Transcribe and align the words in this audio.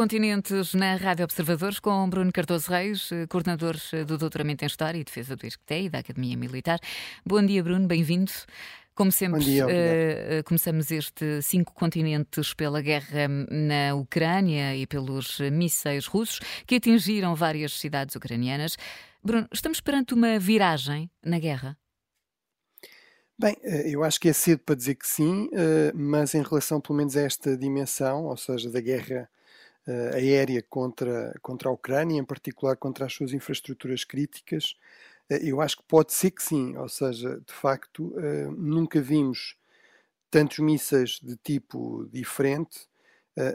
continentes 0.00 0.72
na 0.72 0.96
Rádio 0.96 1.24
Observadores 1.24 1.78
com 1.78 2.08
Bruno 2.08 2.32
Cardoso 2.32 2.70
Reis, 2.70 3.12
eh, 3.12 3.26
coordenador 3.26 3.76
eh, 3.92 4.02
do 4.02 4.16
Doutoramento 4.16 4.64
em 4.64 4.66
História 4.66 4.98
e 4.98 5.04
Defesa 5.04 5.36
do 5.36 5.46
ISCTE 5.46 5.74
e 5.74 5.90
da 5.90 5.98
Academia 5.98 6.38
Militar. 6.38 6.80
Bom 7.22 7.44
dia, 7.44 7.62
Bruno, 7.62 7.86
bem-vindo. 7.86 8.32
Como 8.94 9.12
sempre, 9.12 9.40
dia, 9.40 9.66
uh, 9.66 10.42
começamos 10.46 10.90
este 10.90 11.42
cinco 11.42 11.74
continentes 11.74 12.54
pela 12.54 12.80
guerra 12.80 13.28
na 13.28 13.94
Ucrânia 13.94 14.74
e 14.74 14.86
pelos 14.86 15.38
mísseis 15.52 16.06
russos 16.06 16.40
que 16.66 16.76
atingiram 16.76 17.34
várias 17.34 17.78
cidades 17.78 18.16
ucranianas. 18.16 18.78
Bruno, 19.22 19.46
estamos 19.52 19.82
perante 19.82 20.14
uma 20.14 20.38
viragem 20.38 21.10
na 21.22 21.38
guerra? 21.38 21.76
Bem, 23.38 23.54
eu 23.84 24.02
acho 24.02 24.18
que 24.18 24.30
é 24.30 24.32
cedo 24.32 24.60
para 24.60 24.76
dizer 24.76 24.94
que 24.94 25.06
sim, 25.06 25.50
mas 25.94 26.34
em 26.34 26.42
relação 26.42 26.80
pelo 26.80 26.96
menos 26.96 27.18
a 27.18 27.20
esta 27.20 27.54
dimensão, 27.54 28.24
ou 28.24 28.36
seja, 28.38 28.70
da 28.70 28.80
guerra 28.80 29.28
aérea 30.14 30.62
contra, 30.62 31.34
contra 31.42 31.68
a 31.68 31.72
Ucrânia, 31.72 32.18
em 32.18 32.24
particular 32.24 32.76
contra 32.76 33.06
as 33.06 33.12
suas 33.12 33.32
infraestruturas 33.32 34.04
críticas, 34.04 34.76
uh, 35.30 35.34
eu 35.34 35.60
acho 35.60 35.78
que 35.78 35.84
pode 35.84 36.12
ser 36.12 36.30
que 36.30 36.42
sim, 36.42 36.76
ou 36.76 36.88
seja, 36.88 37.40
de 37.46 37.52
facto, 37.52 38.08
uh, 38.08 38.52
nunca 38.52 39.00
vimos 39.00 39.56
tantos 40.30 40.58
mísseis 40.58 41.18
de 41.22 41.36
tipo 41.36 42.08
diferente, 42.12 42.88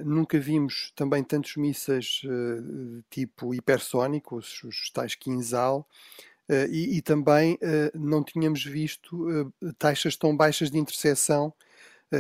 nunca 0.04 0.40
vimos 0.40 0.92
também 0.96 1.24
tantos 1.24 1.56
mísseis 1.58 2.22
de 2.24 3.04
tipo 3.10 3.54
hipersónico, 3.54 4.38
os, 4.38 4.64
os 4.64 4.90
tais 4.90 5.16
Kinzhal, 5.16 5.88
e, 6.70 6.98
e, 6.98 7.02
também 7.02 7.58
não 7.94 8.24
tínhamos 8.24 8.66
visto 8.66 9.54
taxas 9.78 10.18
tão 10.18 10.36
baixas 10.36 10.72
de 10.72 10.78
interseção 10.80 11.54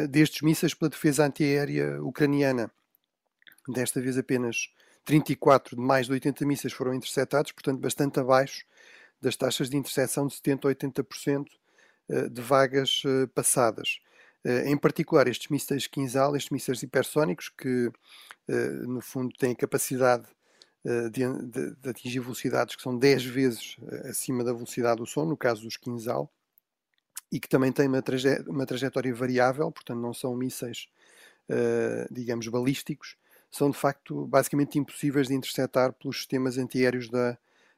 destes 0.09 0.41
mísseis 0.41 0.73
pela 0.73 0.89
defesa 0.89 1.25
antiaérea 1.25 2.01
ucraniana. 2.03 2.71
Desta 3.67 3.99
vez 3.99 4.17
apenas 4.17 4.69
34 5.05 5.75
de 5.75 5.81
mais 5.81 6.07
de 6.07 6.13
80 6.13 6.45
mísseis 6.45 6.73
foram 6.73 6.93
interceptados, 6.93 7.51
portanto 7.51 7.79
bastante 7.79 8.19
abaixo 8.19 8.65
das 9.21 9.35
taxas 9.35 9.69
de 9.69 9.77
interseção 9.77 10.27
de 10.27 10.35
70% 10.35 10.65
a 10.65 10.75
80% 10.75 11.45
eh, 12.09 12.29
de 12.29 12.41
vagas 12.41 13.01
eh, 13.05 13.27
passadas. 13.33 13.99
Eh, 14.43 14.69
em 14.69 14.77
particular, 14.77 15.27
estes 15.27 15.49
mísseis 15.49 15.87
Kinzhal, 15.87 16.35
estes 16.35 16.51
mísseis 16.51 16.83
hipersónicos, 16.83 17.49
que 17.49 17.91
no 18.87 19.01
fundo 19.01 19.35
têm 19.35 19.53
a 19.53 19.55
capacidade 19.55 20.27
de, 21.11 21.27
de, 21.47 21.75
de, 21.77 21.89
atingir 21.89 22.19
velocidades 22.19 22.75
que 22.75 22.81
são 22.83 22.95
10 22.95 23.25
vezes 23.25 23.75
acima 24.07 24.43
da 24.43 24.53
velocidade 24.53 24.97
do 24.97 25.05
som, 25.07 25.25
no 25.25 25.35
caso 25.35 25.63
dos 25.63 25.77
Kinzhal, 25.77 26.31
e 27.31 27.39
que 27.39 27.49
também 27.49 27.71
têm 27.71 27.87
uma, 27.87 28.03
traje 28.03 28.39
uma 28.47 28.67
trajetória 28.67 29.11
variável, 29.15 29.71
portanto 29.71 29.99
não 29.99 30.13
são 30.13 30.35
mísseis, 30.35 30.87
digamos, 32.11 32.47
balísticos, 32.47 33.17
são 33.55 33.69
de 33.69 33.77
facto 33.77 34.27
basicamente 34.27 34.77
impossíveis 34.77 35.29
de 35.29 35.33
interceptar 35.33 35.93
pelos 35.93 36.17
sistemas 36.17 36.57
antiaéreos 36.57 37.09
da, 37.09 37.37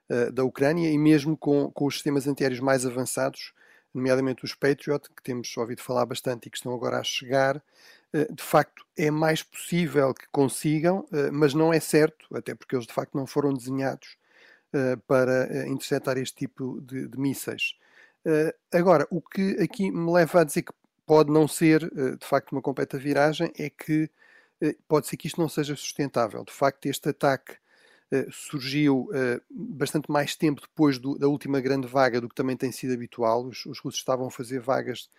uh, 0.10 0.32
da 0.32 0.44
Ucrânia 0.44 0.90
e 0.90 0.98
mesmo 0.98 1.38
com, 1.38 1.70
com 1.72 1.86
os 1.86 1.94
sistemas 1.94 2.28
antiaéreos 2.28 2.60
mais 2.60 2.84
avançados, 2.84 3.54
nomeadamente 3.94 4.44
os 4.44 4.56
Patriot, 4.56 5.08
que 5.16 5.22
temos 5.22 5.56
ouvido 5.56 5.84
falar 5.84 6.08
bastante 6.08 6.48
e 6.48 6.50
que 6.50 6.58
estão 6.58 6.74
agora 6.74 6.98
a 6.98 7.04
chegar, 7.04 7.58
uh, 7.58 8.34
de 8.34 8.42
facto 8.42 8.84
é 8.98 9.12
mais 9.12 9.44
possível 9.44 10.16
que 10.16 10.28
consigam, 10.32 11.02
uh, 11.12 11.32
mas 11.32 11.54
não 11.54 11.72
é 11.72 11.80
certo, 11.80 12.26
até 12.36 12.56
porque 12.56 12.76
eles 12.76 12.88
de 12.88 12.94
facto 12.94 13.16
não 13.16 13.28
foram 13.28 13.54
desenhados 13.54 14.18
para 15.08 15.66
interceptar 15.70 16.18
este 16.18 16.36
tipo 16.36 16.82
de, 16.82 17.08
de 17.08 17.18
mísseis. 17.18 17.74
agora, 18.72 19.08
o 19.10 19.22
que 19.22 19.58
aqui 19.62 19.90
me 19.90 20.12
leva 20.12 20.42
a 20.42 20.44
dizer 20.44 20.64
que 20.64 20.74
pode 21.06 21.32
não 21.32 21.48
ser 21.48 21.90
de 21.90 22.28
facto 22.28 22.52
uma 22.52 22.62
completa 22.62 22.98
viragem 22.98 23.52
é 23.58 23.70
que 23.70 24.04
eh, 24.04 24.10
pode 24.88 25.08
ser 25.08 25.18
que 25.18 25.28
isto 25.28 25.40
não 25.40 25.50
seja 25.50 25.76
sustentável. 25.76 26.44
De 26.44 26.52
facto, 26.52 26.86
este 26.88 27.10
ataque 27.10 27.54
uh, 28.12 28.32
surgiu 28.32 29.10
uh, 29.12 29.42
bastante 29.50 30.10
mais 30.12 30.36
tempo 30.36 30.62
depois 30.62 30.98
do, 30.98 31.18
da 31.18 31.28
última 31.28 31.62
grande 31.62 31.88
vaga 31.88 32.20
do 32.20 32.30
que 32.30 32.36
também 32.36 32.58
tem 32.58 32.72
sido 32.72 32.94
habitual. 32.94 33.46
Os, 33.46 33.66
os 33.66 33.80
russos 33.80 34.00
estavam 34.00 34.28
a 34.28 34.32
fazer 34.32 34.60
vagas 34.60 35.10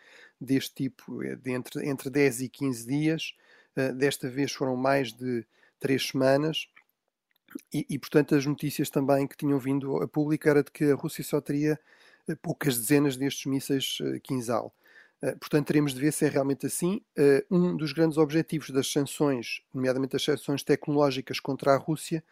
deste 0.41 0.75
tipo 0.75 1.21
de 1.37 1.53
entre, 1.53 1.89
entre 1.89 2.11
10 2.11 2.43
e 2.43 2.49
15 2.49 2.87
dias. 2.87 3.35
Desta 3.97 4.29
vez 4.29 4.51
foram 4.51 4.75
mais 4.77 5.13
de 5.13 5.47
3 5.79 6.09
semanas. 6.09 6.67
E, 7.73 7.87
e, 7.89 7.99
portanto, 7.99 8.35
as 8.35 8.45
notícias 8.45 8.91
também 8.91 9.27
que 9.27 9.37
tinham 9.37 9.59
vindo 9.59 10.03
a 10.03 10.09
público 10.09 10.49
era 10.49 10.65
de 10.65 10.71
que 10.71 10.85
a 10.85 10.97
Rússia 10.97 11.23
só 11.23 11.41
teria 11.41 11.79
poucas 12.43 12.77
dezenas 12.77 13.17
destes 13.17 13.47
mísseis 13.47 13.99
Kinzhal. 14.25 14.75
Eh, 15.23 15.35
portanto, 15.37 15.67
teremos 15.67 15.95
de 15.95 16.01
ver 16.01 16.13
se 16.13 16.25
é 16.25 16.29
realmente 16.29 16.67
assim. 16.67 17.01
Eh, 17.17 17.45
um 17.51 17.77
dos 17.77 17.93
grandes 17.93 18.19
objetivos 18.19 18.71
das 18.71 18.91
sanções, 18.91 19.63
nomeadamente 19.75 20.17
as 20.17 20.23
sanções 20.23 20.63
tecnológicas 20.63 21.41
contra 21.41 21.75
a 21.75 21.77
Rússia, 21.77 22.23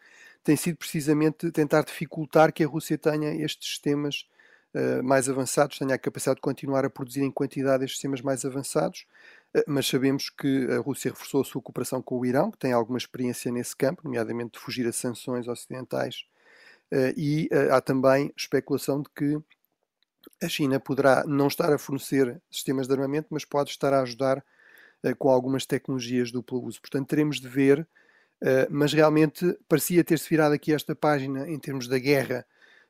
tem 0.43 0.55
sido 0.55 0.77
precisamente 0.77 1.51
tentar 1.51 1.83
dificultar 1.83 2.53
que 2.53 2.63
a 2.63 2.67
Rússia 2.67 2.97
tenha 2.97 3.33
estes 3.43 3.69
sistemas 3.69 4.25
eh, 4.73 5.01
mais 5.01 5.27
avançados, 5.29 5.77
tenha 5.77 5.95
a 5.95 5.97
capacidade 5.97 6.37
de 6.37 6.41
continuar 6.41 6.85
a 6.85 6.89
produzir 6.89 7.23
em 7.23 7.31
quantidade 7.31 7.83
estes 7.83 7.97
sistemas 7.97 8.21
mais 8.21 8.45
avançados. 8.45 9.05
Mas 9.67 9.87
sabemos 9.87 10.29
que 10.29 10.67
a 10.71 10.79
Rússia 10.79 11.09
reforçou 11.09 11.41
a 11.41 11.43
sua 11.45 11.61
cooperação 11.61 12.01
com 12.01 12.19
o 12.19 12.25
Irão, 12.25 12.51
que 12.51 12.57
tem 12.59 12.73
alguma 12.73 12.97
experiência 12.97 13.51
nesse 13.51 13.75
campo, 13.75 14.01
nomeadamente 14.03 14.51
de 14.53 14.59
fugir 14.59 14.85
a 14.87 14.91
sanções 14.91 15.47
ocidentais. 15.47 16.25
E 17.15 17.49
há 17.71 17.81
também 17.81 18.31
especulação 18.37 19.01
de 19.01 19.09
que 19.15 19.37
a 20.41 20.47
China 20.47 20.79
poderá 20.79 21.23
não 21.25 21.47
estar 21.47 21.71
a 21.73 21.77
fornecer 21.77 22.41
sistemas 22.49 22.87
de 22.87 22.93
armamento, 22.93 23.27
mas 23.31 23.45
pode 23.45 23.69
estar 23.69 23.93
a 23.93 24.01
ajudar 24.01 24.43
uh, 25.03 25.15
com 25.17 25.29
algumas 25.29 25.65
tecnologias 25.65 26.31
duplo 26.31 26.63
uso. 26.63 26.81
Portanto, 26.81 27.07
teremos 27.07 27.39
de 27.39 27.47
ver, 27.47 27.87
uh, 28.41 28.67
mas 28.69 28.93
realmente 28.93 29.57
parecia 29.67 30.03
ter-se 30.03 30.29
virado 30.29 30.53
aqui 30.53 30.73
esta 30.73 30.95
página 30.95 31.49
em 31.49 31.59
termos 31.59 31.87
da 31.87 31.97
guerra 31.97 32.45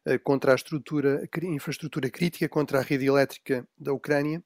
uh, 0.06 0.20
contra 0.20 0.52
a 0.52 0.56
estrutura, 0.56 1.28
infraestrutura 1.44 2.10
crítica, 2.10 2.48
contra 2.50 2.80
a 2.80 2.82
rede 2.82 3.06
elétrica 3.06 3.68
da 3.78 3.94
Ucrânia. 3.94 4.44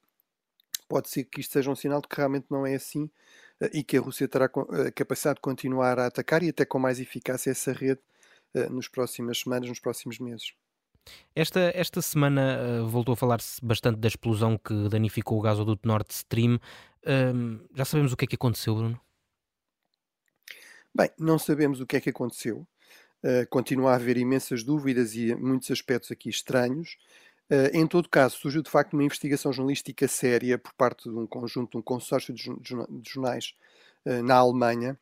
Pode 0.88 1.09
ser 1.09 1.23
que 1.23 1.40
isto 1.40 1.53
seja 1.53 1.72
um 1.72 1.75
sinal 1.75 2.02
de 2.02 2.08
que 2.08 2.18
realmente 2.18 2.47
não 2.50 2.66
é 2.66 2.75
assim 2.75 3.09
e 3.73 3.84
que 3.84 3.96
a 3.96 4.02
Rússia 4.02 4.28
terá 4.28 4.46
a 4.46 4.91
capacidade 4.91 5.35
de 5.35 5.41
continuar 5.41 5.97
a 6.00 6.08
atacar 6.08 6.44
e 6.44 6.50
até 6.50 6.66
com 6.66 6.79
mais 6.79 7.00
eficácia 7.00 7.52
essa 7.52 7.72
rede 7.72 8.02
nas 8.53 8.90
próximas 8.90 9.40
semanas, 9.40 9.69
nos 9.69 9.79
próximos 9.79 10.19
meses. 10.19 10.53
Esta, 11.35 11.72
esta 11.73 12.01
semana 12.01 12.59
uh, 12.81 12.88
voltou 12.88 13.13
a 13.13 13.16
falar-se 13.16 13.63
bastante 13.63 14.00
da 14.00 14.07
explosão 14.07 14.57
que 14.57 14.89
danificou 14.89 15.39
o 15.39 15.41
gasoduto 15.41 15.88
Nord 15.88 16.07
Stream. 16.09 16.59
Uh, 17.03 17.67
já 17.73 17.85
sabemos 17.85 18.12
o 18.12 18.17
que 18.17 18.25
é 18.25 18.28
que 18.28 18.35
aconteceu, 18.35 18.75
Bruno? 18.75 19.00
Bem, 20.94 21.09
não 21.17 21.40
sabemos 21.40 21.79
o 21.79 21.88
que 21.88 21.95
é 21.95 22.01
que 22.01 22.09
aconteceu. 22.09 22.67
Uh, 23.23 23.47
continua 23.50 23.91
a 23.91 23.95
haver 23.95 24.17
imensas 24.17 24.63
dúvidas 24.63 25.16
e 25.16 25.34
muitos 25.35 25.72
aspectos 25.72 26.11
aqui 26.11 26.29
estranhos. 26.29 26.97
Uh, 27.50 27.75
em 27.75 27.88
todo 27.88 28.09
caso, 28.09 28.38
surgiu 28.38 28.61
de 28.61 28.69
facto 28.69 28.94
uma 28.94 29.03
investigação 29.03 29.53
jornalística 29.53 30.07
séria 30.07 30.57
por 30.57 30.73
parte 30.73 31.09
de 31.09 31.16
um 31.16 31.25
conjunto, 31.25 31.72
de 31.72 31.78
um 31.78 31.81
consórcio 31.81 32.34
de, 32.34 32.44
jornais 33.06 33.53
na 34.03 34.38
Alemanha, 34.38 34.97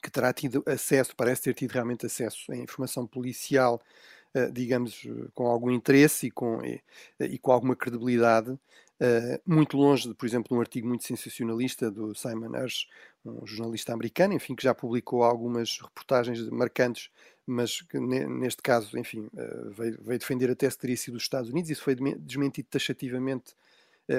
que 0.00 0.08
terá 0.08 0.32
tido 0.32 0.62
acesso, 0.64 1.14
parece 1.16 1.42
ter 1.42 1.54
tido 1.54 1.72
realmente 1.72 2.06
acesso 2.06 2.52
à 2.52 2.56
informação 2.56 3.04
policial 3.04 3.82
eh, 3.82 4.21
digamos, 4.52 5.02
com 5.34 5.46
algum 5.46 5.70
interesse 5.70 6.28
e 6.28 6.30
com, 6.30 6.64
e, 6.64 6.82
e 7.20 7.38
com 7.38 7.52
alguma 7.52 7.76
credibilidade, 7.76 8.58
Uh, 9.02 9.34
muito 9.44 9.76
longe, 9.76 10.08
de, 10.08 10.14
por 10.14 10.26
exemplo, 10.26 10.48
de 10.48 10.54
um 10.54 10.60
artigo 10.60 10.86
muito 10.86 11.02
sensacionalista 11.02 11.90
do 11.90 12.14
Simon 12.14 12.54
Hersh, 12.54 12.86
um 13.24 13.44
jornalista 13.44 13.92
americano, 13.92 14.32
enfim, 14.32 14.54
que 14.54 14.62
já 14.62 14.72
publicou 14.72 15.24
algumas 15.24 15.80
reportagens 15.80 16.48
marcantes, 16.50 17.10
mas 17.44 17.80
que 17.80 17.98
neste 17.98 18.62
caso, 18.62 18.96
enfim, 18.96 19.28
veio, 19.76 19.98
veio, 20.00 20.18
defender 20.20 20.48
até 20.52 20.70
se 20.70 20.78
teria 20.78 20.96
sido 20.96 21.16
os 21.16 21.24
Estados 21.24 21.50
Unidos. 21.50 21.68
Isso 21.68 21.82
foi 21.82 21.96
desmentido 21.96 22.68
taxativamente 22.70 23.56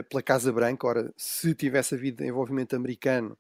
pela 0.09 0.21
Casa 0.21 0.51
Branca. 0.51 0.85
Ora, 0.85 1.13
se 1.15 1.55
tivesse 1.55 1.95
havido 1.95 2.21
envolvimento 2.25 2.75
americano, 2.75 3.37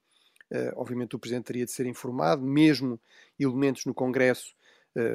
obviamente 0.75 1.15
o 1.17 1.19
Presidente 1.19 1.45
teria 1.45 1.65
de 1.65 1.71
ser 1.71 1.85
informado, 1.85 2.41
mesmo 2.41 2.97
elementos 3.37 3.85
no 3.85 3.93
Congresso 3.93 4.55
eh, 4.55 4.62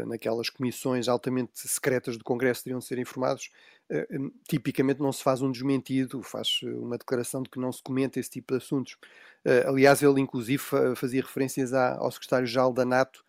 naquelas 0.07 0.51
comissões 0.51 1.09
altamente 1.09 1.53
secretas 1.55 2.17
do 2.17 2.25
Congresso 2.25 2.65
teriam 2.65 2.79
de 2.81 2.85
ser 2.85 2.99
informados, 2.99 3.51
eh, 3.91 4.07
tipicamente 4.49 5.01
não 5.01 5.13
se 5.13 5.23
faz 5.23 5.41
um 5.41 5.51
desmentido, 5.51 6.23
faz 6.23 6.61
eh, 6.63 6.67
uma 6.67 6.99
declaração 6.99 7.43
de 7.43 7.49
que 7.49 7.59
não 7.59 7.73
se 7.73 7.83
comenta 7.83 8.21
esse 8.21 8.31
tipo 8.31 8.53
de 8.53 8.63
assuntos. 8.63 8.97
aliás, 9.67 10.03
ele 10.03 10.21
inclusive 10.21 10.63
fazia 10.97 11.23
referências 11.23 11.73
ao 11.73 12.11
secretário-geral 12.11 12.73
da 12.73 12.85
NATO, 12.85 13.25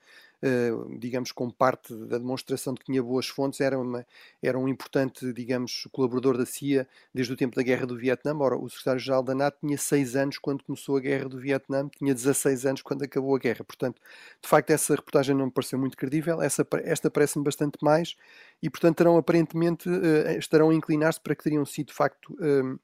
digamos, 0.97 1.31
como 1.31 1.51
parte 1.51 1.93
da 1.93 2.17
demonstração 2.17 2.73
de 2.73 2.79
que 2.79 2.85
tinha 2.85 3.03
boas 3.03 3.27
fontes, 3.27 3.59
era, 3.59 3.77
uma, 3.77 4.05
era 4.41 4.57
um 4.57 4.67
importante, 4.67 5.33
digamos, 5.33 5.87
colaborador 5.91 6.37
da 6.37 6.45
CIA 6.45 6.87
desde 7.13 7.33
o 7.33 7.35
tempo 7.35 7.55
da 7.55 7.63
Guerra 7.63 7.85
do 7.85 7.97
Vietnã. 7.97 8.35
Ora, 8.37 8.57
o 8.57 8.69
secretário-geral 8.69 9.23
da 9.23 9.35
NATO 9.35 9.57
tinha 9.59 9.77
6 9.77 10.15
anos 10.15 10.37
quando 10.37 10.63
começou 10.63 10.97
a 10.97 10.99
Guerra 10.99 11.27
do 11.27 11.39
Vietnã, 11.39 11.89
tinha 11.89 12.13
16 12.13 12.65
anos 12.65 12.81
quando 12.81 13.03
acabou 13.03 13.35
a 13.35 13.39
guerra. 13.39 13.63
Portanto, 13.63 14.01
de 14.41 14.47
facto, 14.47 14.69
essa 14.71 14.95
reportagem 14.95 15.35
não 15.35 15.45
me 15.47 15.51
pareceu 15.51 15.77
muito 15.77 15.97
credível, 15.97 16.41
essa, 16.41 16.65
esta 16.83 17.11
parece-me 17.11 17.43
bastante 17.43 17.77
mais, 17.81 18.15
e, 18.61 18.69
portanto, 18.69 18.97
terão 18.97 19.17
aparentemente, 19.17 19.89
uh, 19.89 20.37
estarão 20.37 20.69
a 20.69 20.73
inclinar-se 20.73 21.19
para 21.19 21.35
que 21.35 21.43
teriam 21.43 21.65
sido, 21.65 21.87
de 21.87 21.93
facto, 21.93 22.33
uh, 22.33 22.79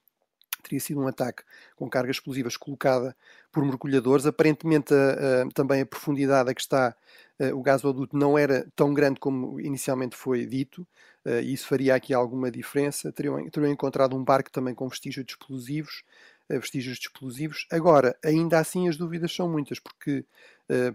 teria 0.66 0.80
sido 0.80 1.00
um 1.00 1.06
ataque 1.08 1.42
com 1.74 1.88
cargas 1.88 2.16
explosivas 2.16 2.56
colocada 2.56 3.16
por 3.52 3.64
mergulhadores. 3.64 4.26
Aparentemente, 4.26 4.92
uh, 4.92 5.48
também 5.54 5.80
a 5.80 5.86
profundidade 5.86 6.50
a 6.50 6.54
que 6.54 6.60
está 6.60 6.94
uh, 7.40 7.56
o 7.56 7.62
gasoduto 7.62 8.16
não 8.16 8.36
era 8.36 8.66
tão 8.76 8.92
grande 8.92 9.18
como 9.18 9.58
inicialmente 9.60 10.16
foi 10.16 10.44
dito, 10.44 10.86
uh, 11.24 11.40
e 11.40 11.54
isso 11.54 11.66
faria 11.66 11.94
aqui 11.94 12.12
alguma 12.12 12.50
diferença. 12.50 13.10
Teriam, 13.12 13.48
teriam 13.48 13.72
encontrado 13.72 14.16
um 14.16 14.22
barco 14.22 14.50
também 14.50 14.74
com 14.74 14.88
vestígios 14.88 15.24
de 15.24 15.32
explosivos, 15.32 16.02
vestígios 16.48 16.98
de 16.98 17.06
explosivos. 17.06 17.66
Agora, 17.70 18.16
ainda 18.24 18.58
assim, 18.58 18.88
as 18.88 18.96
dúvidas 18.96 19.34
são 19.34 19.48
muitas, 19.48 19.80
porque 19.80 20.24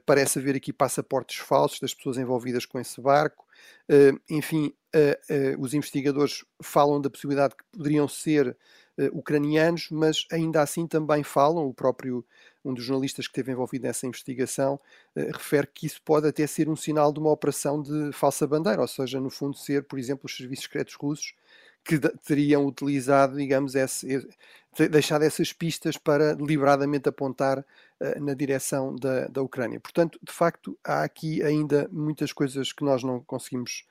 parece 0.06 0.39
haver 0.39 0.56
aqui 0.56 0.71
passaportes 0.71 1.39
falsos 1.39 1.79
das 1.79 1.94
pessoas 1.94 2.17
envolvidas 2.17 2.65
com 2.65 2.79
esse 2.79 3.01
barco. 3.01 3.45
enfim, 4.29 4.74
os 5.59 5.74
investigadores 5.74 6.45
falam 6.63 7.01
da 7.01 7.09
possibilidade 7.09 7.56
que 7.56 7.65
poderiam 7.69 8.07
ser 8.07 8.47
uh, 8.47 8.56
ucranianos, 9.13 9.88
mas 9.89 10.25
ainda 10.31 10.61
assim 10.61 10.85
também 10.85 11.23
falam, 11.23 11.65
o 11.65 11.73
próprio 11.73 12.25
um 12.63 12.73
dos 12.73 12.83
jornalistas 12.83 13.27
que 13.27 13.31
esteve 13.31 13.51
envolvido 13.51 13.85
nessa 13.85 14.05
investigação 14.05 14.79
uh, 15.15 15.31
refere 15.33 15.67
que 15.67 15.85
isso 15.85 16.01
pode 16.03 16.27
até 16.27 16.45
ser 16.45 16.69
um 16.69 16.75
sinal 16.75 17.11
de 17.11 17.19
uma 17.19 17.31
operação 17.31 17.81
de 17.81 18.11
falsa 18.13 18.45
bandeira, 18.45 18.81
ou 18.81 18.88
seja, 18.88 19.19
no 19.19 19.29
fundo 19.29 19.57
ser, 19.57 19.83
por 19.83 19.97
exemplo, 19.97 20.25
os 20.25 20.35
serviços 20.35 20.65
secretos 20.65 20.93
russos 20.95 21.33
que 21.83 21.97
teriam 22.23 22.65
utilizado, 22.65 23.35
digamos, 23.35 23.73
esse, 23.73 24.27
deixado 24.91 25.23
essas 25.23 25.51
pistas 25.51 25.97
para 25.97 26.35
deliberadamente 26.35 27.09
apontar 27.09 27.59
uh, 27.59 28.23
na 28.23 28.35
direção 28.35 28.95
da, 28.95 29.27
da 29.27 29.41
Ucrânia. 29.41 29.79
Portanto, 29.79 30.19
de 30.21 30.31
facto, 30.31 30.77
há 30.83 31.03
aqui 31.03 31.41
ainda 31.41 31.89
muitas 31.91 32.31
coisas 32.31 32.71
que 32.71 32.83
nós 32.83 33.03
não 33.03 33.19
conseguimos 33.21 33.83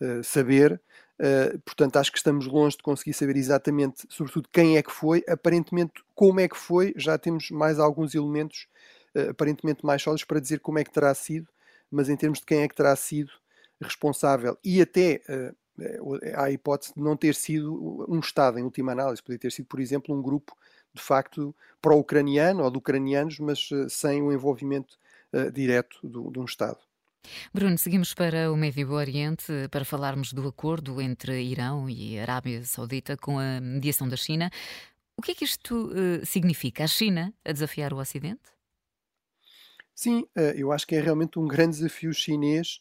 uh, 0.00 0.22
saber. 0.22 0.80
Uh, 1.20 1.58
portanto, 1.60 1.96
acho 1.96 2.10
que 2.10 2.18
estamos 2.18 2.46
longe 2.46 2.76
de 2.76 2.82
conseguir 2.82 3.12
saber 3.12 3.36
exatamente, 3.36 4.06
sobretudo, 4.08 4.48
quem 4.52 4.76
é 4.76 4.82
que 4.82 4.90
foi. 4.90 5.22
Aparentemente, 5.28 5.92
como 6.14 6.40
é 6.40 6.48
que 6.48 6.56
foi, 6.56 6.92
já 6.96 7.16
temos 7.16 7.50
mais 7.50 7.78
alguns 7.78 8.14
elementos 8.14 8.66
aparentemente 9.28 9.84
mais 9.84 10.02
sólidos 10.02 10.24
para 10.24 10.40
dizer 10.40 10.60
como 10.60 10.78
é 10.78 10.84
que 10.84 10.90
terá 10.90 11.14
sido, 11.14 11.46
mas 11.90 12.08
em 12.08 12.16
termos 12.16 12.38
de 12.38 12.46
quem 12.46 12.62
é 12.62 12.68
que 12.68 12.74
terá 12.74 12.96
sido 12.96 13.30
responsável 13.80 14.56
e 14.64 14.80
até 14.80 15.20
é, 15.28 15.52
há 16.34 16.44
a 16.44 16.50
hipótese 16.50 16.94
de 16.94 17.00
não 17.00 17.16
ter 17.16 17.34
sido 17.34 18.04
um 18.08 18.20
Estado, 18.20 18.58
em 18.58 18.62
última 18.62 18.92
análise, 18.92 19.22
poderia 19.22 19.40
ter 19.40 19.52
sido, 19.52 19.66
por 19.66 19.80
exemplo, 19.80 20.14
um 20.14 20.22
grupo 20.22 20.56
de 20.92 21.02
facto 21.02 21.54
pró-ucraniano 21.80 22.62
ou 22.62 22.70
de 22.70 22.78
ucranianos, 22.78 23.38
mas 23.38 23.70
uh, 23.70 23.88
sem 23.88 24.22
o 24.22 24.32
envolvimento 24.32 24.98
uh, 25.32 25.50
direto 25.50 25.98
de 26.02 26.38
um 26.38 26.44
Estado. 26.44 26.78
Bruno, 27.52 27.76
seguimos 27.78 28.14
para 28.14 28.50
o 28.52 28.56
Médio 28.56 28.90
Oriente 28.92 29.52
para 29.70 29.84
falarmos 29.84 30.32
do 30.32 30.46
acordo 30.48 31.00
entre 31.00 31.42
Irão 31.42 31.88
e 31.88 32.18
Arábia 32.18 32.64
Saudita 32.64 33.16
com 33.16 33.38
a 33.38 33.60
mediação 33.60 34.08
da 34.08 34.16
China. 34.16 34.50
O 35.16 35.22
que 35.22 35.32
é 35.32 35.34
que 35.34 35.44
isto 35.44 35.90
uh, 35.92 36.26
significa? 36.26 36.84
A 36.84 36.86
China 36.86 37.32
a 37.44 37.52
desafiar 37.52 37.92
o 37.92 37.98
Ocidente? 37.98 38.50
Sim, 39.94 40.26
eu 40.56 40.72
acho 40.72 40.86
que 40.86 40.96
é 40.96 41.00
realmente 41.00 41.38
um 41.38 41.46
grande 41.46 41.76
desafio 41.76 42.12
chinês 42.12 42.80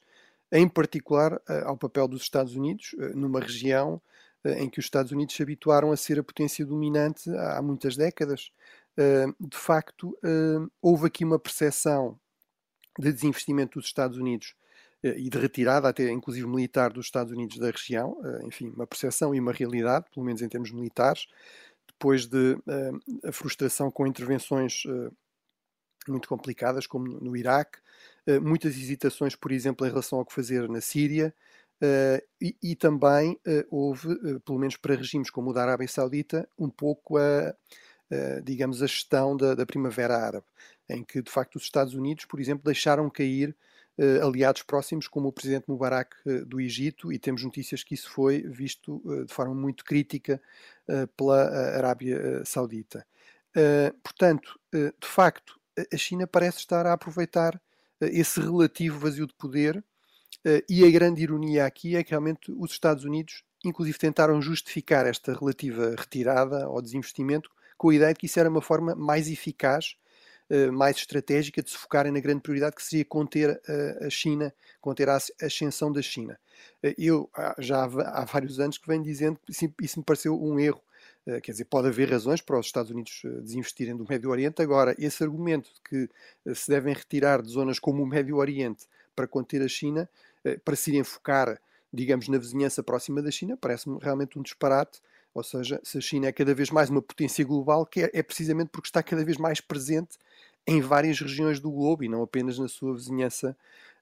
em 0.52 0.68
particular 0.68 1.42
eh, 1.48 1.64
ao 1.66 1.78
papel 1.78 2.08
dos 2.08 2.22
Estados 2.22 2.56
Unidos, 2.56 2.94
eh, 3.00 3.14
numa 3.16 3.40
região 3.40 4.02
eh, 4.44 4.62
em 4.62 4.70
que 4.70 4.80
os 4.80 4.86
Estados 4.86 5.12
Unidos 5.12 5.36
se 5.36 5.42
habituaram 5.42 5.92
a 5.92 5.98
ser 5.98 6.20
a 6.20 6.24
potência 6.24 6.66
dominante 6.66 7.30
há 7.30 7.62
muitas 7.62 7.96
décadas. 7.96 8.52
De 9.40 9.58
facto, 9.58 10.18
houve 10.82 11.08
aqui 11.08 11.24
uma 11.24 11.40
percepção 11.40 12.20
de 13.00 13.12
desinvestimento 13.12 13.80
dos 13.80 13.88
Estados 13.88 14.18
Unidos 14.18 14.56
e 15.04 15.30
de 15.30 15.38
retirada, 15.38 15.90
até 15.90 16.12
inclusive 16.12 16.48
militar, 16.48 16.94
dos 16.94 17.06
Estados 17.06 17.34
Unidos 17.34 17.58
da 17.58 17.72
região, 17.72 18.16
enfim, 18.44 18.70
uma 18.76 18.86
percepção 18.86 19.34
e 19.34 19.40
uma 19.40 19.52
realidade, 19.52 20.06
pelo 20.14 20.24
menos 20.24 20.44
em 20.44 20.48
termos 20.48 20.72
militares, 20.72 21.26
depois 21.88 22.28
de 22.28 22.56
a 23.24 23.32
frustração 23.32 23.90
com 23.90 24.06
intervenções 24.06 24.84
muito 26.08 26.28
complicadas, 26.28 26.88
como 26.88 27.08
no 27.08 27.36
Iraque, 27.36 27.80
eh, 28.26 28.40
muitas 28.40 28.76
hesitações, 28.76 29.36
por 29.36 29.52
exemplo, 29.52 29.86
em 29.86 29.90
relação 29.90 30.20
ao 30.20 30.26
que 30.26 30.34
fazer 30.34 30.68
na 30.70 30.82
Síria, 30.82 31.34
Uh, 31.84 32.22
e, 32.40 32.56
e, 32.62 32.76
também 32.76 33.32
uh, 33.32 33.66
houve, 33.72 34.08
uh, 34.08 34.40
pelo 34.42 34.60
menos 34.60 34.78
para 34.78 34.94
regimes 34.94 35.32
como 35.32 35.50
o 35.50 35.54
da 35.54 35.64
Arábia 35.64 35.88
Saudita, 35.88 36.48
um 36.56 36.70
pouco 36.70 37.18
a, 37.18 37.56
digamos, 38.44 38.84
a 38.84 38.86
gestão 38.86 39.36
da, 39.36 39.56
da, 39.56 39.66
Primavera 39.66 40.16
Árabe, 40.16 40.46
em 40.92 41.04
que 41.04 41.22
de 41.22 41.32
facto 41.32 41.56
os 41.56 41.64
Estados 41.64 41.94
Unidos, 41.94 42.26
por 42.26 42.40
exemplo, 42.40 42.64
deixaram 42.66 43.10
cair 43.10 43.56
aliados 44.24 44.64
próximos 44.64 45.08
como 45.08 45.28
o 45.28 45.34
presidente 45.34 45.66
Mubarak 45.68 46.16
do 46.48 46.60
Egito, 46.60 47.12
e 47.12 47.20
temos 47.20 47.44
notícias 47.44 47.84
que 47.84 47.94
isso 47.94 48.10
foi 48.10 48.42
visto 48.42 49.02
de 49.28 49.34
forma 49.34 49.54
muito 49.54 49.84
crítica 49.84 50.42
pela 51.16 51.44
Arábia 51.78 52.44
Saudita. 52.46 53.06
portanto, 54.04 54.60
de 54.74 55.08
facto, 55.08 55.60
a 55.92 55.98
China 55.98 56.26
parece 56.28 56.60
estar 56.60 56.86
a 56.86 56.94
aproveitar 56.94 57.62
esse 58.02 58.40
relativo 58.40 59.00
vazio 59.00 59.28
de 59.28 59.34
poder. 59.34 59.84
E 60.70 60.84
a 60.86 60.90
grande 60.90 61.22
ironia 61.22 61.66
aqui 61.66 61.96
é 61.96 62.04
que 62.04 62.12
realmente 62.12 62.52
os 62.52 62.72
Estados 62.72 63.04
Unidos, 63.04 63.44
inclusive, 63.64 63.98
tentaram 63.98 64.42
justificar 64.42 65.06
esta 65.06 65.34
relativa 65.34 65.96
retirada 65.98 66.68
ou 66.68 66.82
desinvestimento 66.82 67.50
com 67.78 67.90
a 67.90 67.96
ideia 67.96 68.14
de 68.14 68.20
que 68.20 68.26
isso 68.26 68.40
era 68.40 68.50
uma 68.50 68.62
forma 68.62 68.96
mais 68.96 69.28
eficaz, 69.30 69.96
mais 70.74 70.98
estratégica 70.98 71.64
de 71.64 71.70
se 71.70 71.78
focarem 71.78 72.12
na 72.12 72.20
grande 72.20 72.42
prioridade 72.42 72.76
que 72.76 72.84
seria 72.84 73.06
conter 73.06 73.62
a 74.02 74.10
China, 74.10 74.54
conter 74.80 75.08
a 75.08 75.18
ascensão 75.42 75.92
da 75.92 76.02
China. 76.02 76.38
Eh, 76.84 76.96
eu 76.98 77.30
já 77.60 77.84
há 77.84 78.26
vários 78.26 78.60
anos 78.60 78.78
que 78.78 78.88
venho 78.88 79.04
dizendo 79.04 79.40
que 79.46 79.52
isso 79.82 80.00
me 80.00 80.06
pareceu 80.06 80.42
um 80.42 80.60
erro 80.60 80.82
eh, 81.26 81.40
quer 81.40 81.52
dizer, 81.52 81.66
pode 81.66 81.88
haver 81.88 82.10
razões 82.10 82.42
para 82.42 82.58
os 82.60 82.66
Estados 82.66 82.92
Unidos 82.92 83.22
eh, 83.26 83.30
desinvestirem 83.42 83.96
do 83.96 84.06
Médio 84.08 84.30
Oriente. 84.30 84.62
Agora, 84.62 84.96
esse 84.98 85.24
argumento 85.24 85.70
de 85.74 85.82
que 85.82 86.10
eh, 86.46 86.54
se 86.56 86.70
devem 86.70 86.94
retirar 86.94 87.42
de 87.42 87.50
zonas 87.52 87.80
como 87.80 88.02
o 88.04 88.08
Médio 88.08 88.38
Oriente 88.38 88.88
para 89.16 89.28
conter 89.28 89.62
a 89.62 89.68
China, 89.68 90.10
para 90.66 90.76
se 90.76 90.90
irem 90.90 91.04
focar, 91.04 91.62
digamos, 91.94 92.28
na 92.28 92.38
vizinhança 92.38 92.82
próxima 92.84 93.22
da 93.22 93.32
China, 93.32 93.58
parece-me 93.58 93.98
realmente 94.02 94.38
um 94.38 94.42
disparate. 94.42 95.02
Ou 95.34 95.44
seja, 95.44 95.80
se 95.84 95.98
a 95.98 96.02
China 96.02 96.28
é 96.28 96.32
cada 96.32 96.54
vez 96.54 96.70
mais 96.70 96.90
uma 96.90 97.02
potência 97.02 97.44
global, 97.46 97.86
que 97.86 98.04
é, 98.04 98.12
é 98.14 98.24
precisamente 98.24 98.70
porque 98.70 98.88
está 98.88 99.02
cada 99.02 99.24
vez 99.24 99.38
mais 99.38 99.62
presente 99.62 100.18
em 100.68 100.82
várias 100.82 101.20
regiões 101.20 101.60
do 101.60 101.72
globo 101.72 102.04
e 102.04 102.10
não 102.10 102.22
apenas 102.22 102.60
na 102.60 102.68
sua 102.68 102.94
vizinhança 102.94 103.56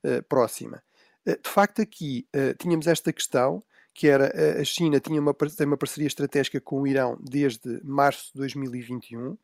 uh, 0.03 0.23
próxima. 0.23 0.83
Uh, 1.25 1.39
de 1.41 1.49
facto, 1.49 1.81
aqui 1.81 2.27
uh, 2.35 2.55
tínhamos 2.57 2.87
esta 2.87 3.13
questão 3.13 3.63
que 3.99 4.07
era 4.07 4.61
a 4.61 4.63
China 4.63 4.97
tinha 4.97 5.19
uma, 5.19 5.33
tem 5.33 5.67
uma 5.67 5.75
parceria 5.75 6.07
estratégica 6.07 6.61
com 6.61 6.81
o 6.81 6.87
Irão 6.87 7.17
desde 7.21 7.81
março 7.83 8.31
de 8.31 8.39
2021, 8.39 9.31
uh, 9.31 9.37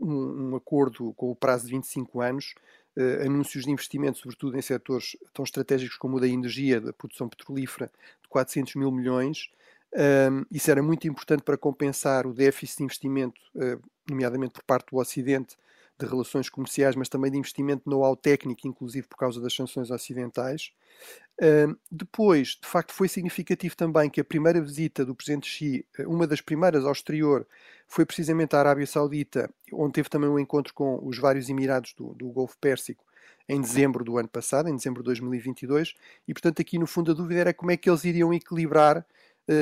um, 0.00 0.50
um, 0.50 0.56
acordo 0.56 1.12
com 1.14 1.32
o 1.32 1.34
prazo 1.34 1.66
de 1.66 1.72
25 1.72 2.20
anos, 2.20 2.54
anúncios 3.24 3.64
de 3.64 3.70
investimento, 3.70 4.18
sobretudo 4.18 4.56
em 4.56 4.62
setores 4.62 5.16
tão 5.32 5.44
estratégicos 5.44 5.96
como 5.96 6.16
o 6.16 6.20
da 6.20 6.26
energia, 6.26 6.80
da 6.80 6.92
produção 6.92 7.28
petrolífera, 7.28 7.90
de 8.22 8.28
400 8.28 8.74
mil 8.76 8.90
milhões. 8.90 9.50
Isso 10.50 10.70
era 10.70 10.82
muito 10.82 11.06
importante 11.06 11.42
para 11.42 11.56
compensar 11.56 12.26
o 12.26 12.32
déficit 12.32 12.78
de 12.78 12.84
investimento, 12.84 13.40
uh, 13.54 13.80
nomeadamente 14.08 14.52
por 14.52 14.62
parte 14.62 14.90
do 14.90 14.98
Ocidente, 14.98 15.56
de 15.98 16.06
relações 16.06 16.48
comerciais, 16.48 16.94
mas 16.94 17.08
também 17.08 17.30
de 17.30 17.38
investimento 17.38 17.82
no 17.86 17.96
know-how 17.96 18.14
técnico, 18.14 18.66
inclusive 18.66 19.06
por 19.06 19.16
causa 19.16 19.40
das 19.40 19.54
sanções 19.54 19.90
ocidentais. 19.90 20.72
Uh, 21.40 21.76
depois, 21.90 22.58
de 22.60 22.66
facto, 22.66 22.92
foi 22.92 23.08
significativo 23.08 23.76
também 23.76 24.10
que 24.10 24.20
a 24.20 24.24
primeira 24.24 24.60
visita 24.60 25.04
do 25.04 25.14
presidente 25.14 25.46
Xi, 25.46 25.86
eh, 25.98 26.06
uma 26.06 26.26
das 26.26 26.40
primeiras 26.40 26.84
ao 26.84 26.92
exterior, 26.92 27.46
foi 27.86 28.04
precisamente 28.04 28.56
à 28.56 28.58
Arábia 28.58 28.86
Saudita, 28.86 29.50
onde 29.72 29.92
teve 29.92 30.08
também 30.08 30.28
um 30.28 30.38
encontro 30.38 30.72
com 30.74 30.98
os 31.02 31.18
vários 31.18 31.48
Emirados 31.48 31.92
do, 31.94 32.14
do 32.14 32.28
Golfo 32.28 32.56
Pérsico 32.58 33.04
em 33.48 33.60
dezembro 33.60 34.04
do 34.04 34.18
ano 34.18 34.28
passado, 34.28 34.68
em 34.68 34.76
dezembro 34.76 35.02
de 35.02 35.06
2022, 35.06 35.94
e 36.26 36.32
portanto 36.32 36.60
aqui 36.60 36.78
no 36.78 36.86
fundo 36.86 37.12
a 37.12 37.14
dúvida 37.14 37.40
era 37.40 37.54
como 37.54 37.70
é 37.70 37.76
que 37.76 37.88
eles 37.88 38.04
iriam 38.04 38.34
equilibrar 38.34 38.98
uh, 38.98 39.04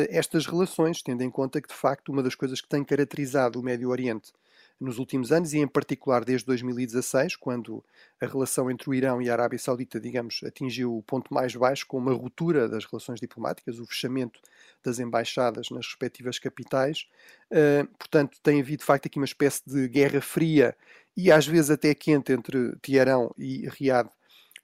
estas 0.08 0.46
relações, 0.46 1.02
tendo 1.02 1.22
em 1.22 1.30
conta 1.30 1.60
que 1.60 1.68
de 1.68 1.74
facto 1.74 2.10
uma 2.10 2.22
das 2.22 2.34
coisas 2.34 2.60
que 2.60 2.68
tem 2.68 2.82
caracterizado 2.82 3.60
o 3.60 3.62
Médio 3.62 3.90
Oriente 3.90 4.32
nos 4.80 4.98
últimos 4.98 5.30
anos 5.30 5.52
e, 5.52 5.58
em 5.58 5.68
particular, 5.68 6.24
desde 6.24 6.46
2016, 6.46 7.36
quando 7.36 7.84
a 8.20 8.26
relação 8.26 8.70
entre 8.70 8.90
o 8.90 8.94
Irão 8.94 9.22
e 9.22 9.30
a 9.30 9.32
Arábia 9.32 9.58
Saudita, 9.58 10.00
digamos, 10.00 10.40
atingiu 10.44 10.96
o 10.96 11.02
ponto 11.02 11.32
mais 11.32 11.54
baixo, 11.54 11.86
com 11.86 11.98
uma 11.98 12.12
ruptura 12.12 12.68
das 12.68 12.84
relações 12.84 13.20
diplomáticas, 13.20 13.78
o 13.78 13.86
fechamento 13.86 14.40
das 14.82 14.98
embaixadas 14.98 15.70
nas 15.70 15.86
respectivas 15.86 16.38
capitais. 16.38 17.06
Uh, 17.50 17.86
portanto, 17.96 18.38
tem 18.42 18.60
havido, 18.60 18.80
de 18.80 18.84
facto, 18.84 19.06
aqui 19.06 19.18
uma 19.18 19.24
espécie 19.24 19.62
de 19.66 19.88
guerra 19.88 20.20
fria 20.20 20.76
e, 21.16 21.30
às 21.30 21.46
vezes, 21.46 21.70
até 21.70 21.94
quente 21.94 22.32
entre 22.32 22.76
Teherão 22.82 23.32
e 23.38 23.68
Riad 23.68 24.08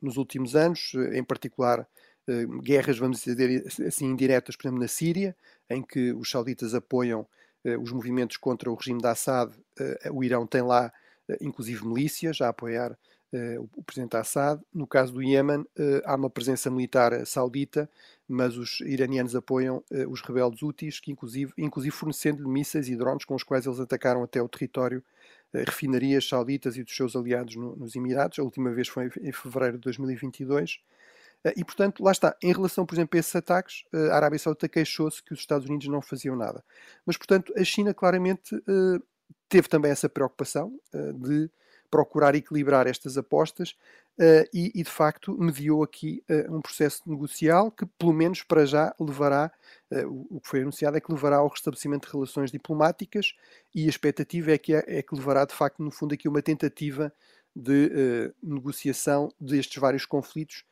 nos 0.02 0.16
últimos 0.16 0.56
anos, 0.56 0.92
em 1.12 1.22
particular. 1.22 1.86
Uh, 2.28 2.60
guerras, 2.60 2.98
vamos 2.98 3.22
dizer 3.22 3.64
assim, 3.86 4.06
indiretas, 4.06 4.56
por 4.56 4.66
exemplo, 4.66 4.80
na 4.80 4.88
Síria, 4.88 5.34
em 5.68 5.82
que 5.82 6.12
os 6.12 6.30
sauditas 6.30 6.74
apoiam 6.74 7.22
eh, 7.22 7.39
os 7.80 7.92
movimentos 7.92 8.36
contra 8.36 8.70
o 8.70 8.74
regime 8.74 9.00
de 9.00 9.06
Assad, 9.06 9.52
eh, 9.78 10.10
o 10.12 10.24
Irão 10.24 10.46
tem 10.46 10.62
lá, 10.62 10.92
eh, 11.28 11.38
inclusive 11.40 11.86
milícias, 11.86 12.40
a 12.40 12.48
apoiar 12.48 12.96
o 13.76 13.80
presidente 13.84 14.16
Assad. 14.16 14.60
No 14.74 14.88
caso 14.88 15.12
do 15.12 15.22
Iêmen, 15.22 15.64
há 16.04 16.16
uma 16.16 16.28
presença 16.28 16.68
militar 16.68 17.24
saudita, 17.24 17.88
mas 18.26 18.56
os 18.56 18.80
iranianos 18.80 19.36
apoiam 19.36 19.84
os 20.08 20.20
rebeldes 20.20 20.62
úteis, 20.62 20.98
que 20.98 21.12
inclusive, 21.12 21.52
inclusive 21.56 21.94
fornecendo-lhe 21.94 22.48
mísseis 22.48 22.88
e 22.88 22.96
drones 22.96 23.24
com 23.24 23.36
os 23.36 23.44
quais 23.44 23.66
eles 23.66 23.78
atacaram 23.78 24.24
até 24.24 24.42
o 24.42 24.48
território 24.48 25.00
refinarias 25.52 26.28
sauditas 26.28 26.76
e 26.76 26.82
dos 26.82 26.96
seus 26.96 27.14
aliados 27.14 27.54
no, 27.54 27.76
nos 27.76 27.94
Emirados. 27.94 28.36
A 28.40 28.42
última 28.42 28.72
vez 28.72 28.88
foi 28.88 29.08
em 29.20 29.30
fevereiro 29.30 29.76
de 29.76 29.82
2022. 29.82 30.80
Eh, 31.44 31.54
e, 31.56 31.64
portanto, 31.64 32.02
lá 32.02 32.12
está. 32.12 32.37
Em 32.42 32.52
relação, 32.52 32.87
por 32.87 32.94
exemplo, 32.94 33.16
a 33.16 33.20
esses 33.20 33.35
ataques, 33.35 33.85
eh, 33.92 34.11
a 34.11 34.16
Arábia 34.16 34.38
Saudita 34.38 34.68
queixou-se 34.68 35.23
que 35.23 35.32
os 35.32 35.40
Estados 35.40 35.68
Unidos 35.68 35.88
não 35.88 36.02
faziam 36.02 36.37
nada. 36.37 36.64
Mas, 37.06 37.16
portanto, 37.16 37.52
a 37.56 37.64
China 37.64 37.94
claramente 37.94 38.54
eh, 38.56 39.00
teve 39.49 39.68
também 39.68 39.90
essa 39.90 40.09
preocupação 40.09 40.73
de 41.14 41.50
procurar 41.90 42.37
equilibrar 42.37 42.87
estas 42.87 43.18
apostas 43.18 43.75
e, 44.52 44.70
de 44.73 44.85
facto, 44.85 45.37
mediou 45.37 45.82
aqui 45.82 46.23
um 46.49 46.61
processo 46.61 47.02
negocial 47.06 47.70
que, 47.73 47.85
pelo 47.99 48.12
menos 48.12 48.42
para 48.44 48.64
já, 48.64 48.94
levará, 49.00 49.50
o 50.06 50.40
que 50.40 50.49
foi 50.49 50.62
anunciado 50.62 50.97
é 50.97 51.00
que 51.00 51.12
levará 51.12 51.38
ao 51.38 51.49
restabelecimento 51.49 52.06
de 52.06 52.12
relações 52.12 52.52
diplomáticas 52.52 53.35
e 53.75 53.87
a 53.87 53.88
expectativa 53.88 54.52
é 54.52 54.59
que, 54.59 54.73
é, 54.73 54.85
é 54.87 55.02
que 55.02 55.14
levará, 55.16 55.44
de 55.44 55.54
facto, 55.54 55.82
no 55.82 55.90
fundo, 55.90 56.14
aqui 56.14 56.28
uma 56.28 56.42
tentativa 56.42 57.12
de 57.56 58.32
negociação 58.40 59.32
destes 59.40 59.80
vários 59.80 60.06
conflitos 60.06 60.64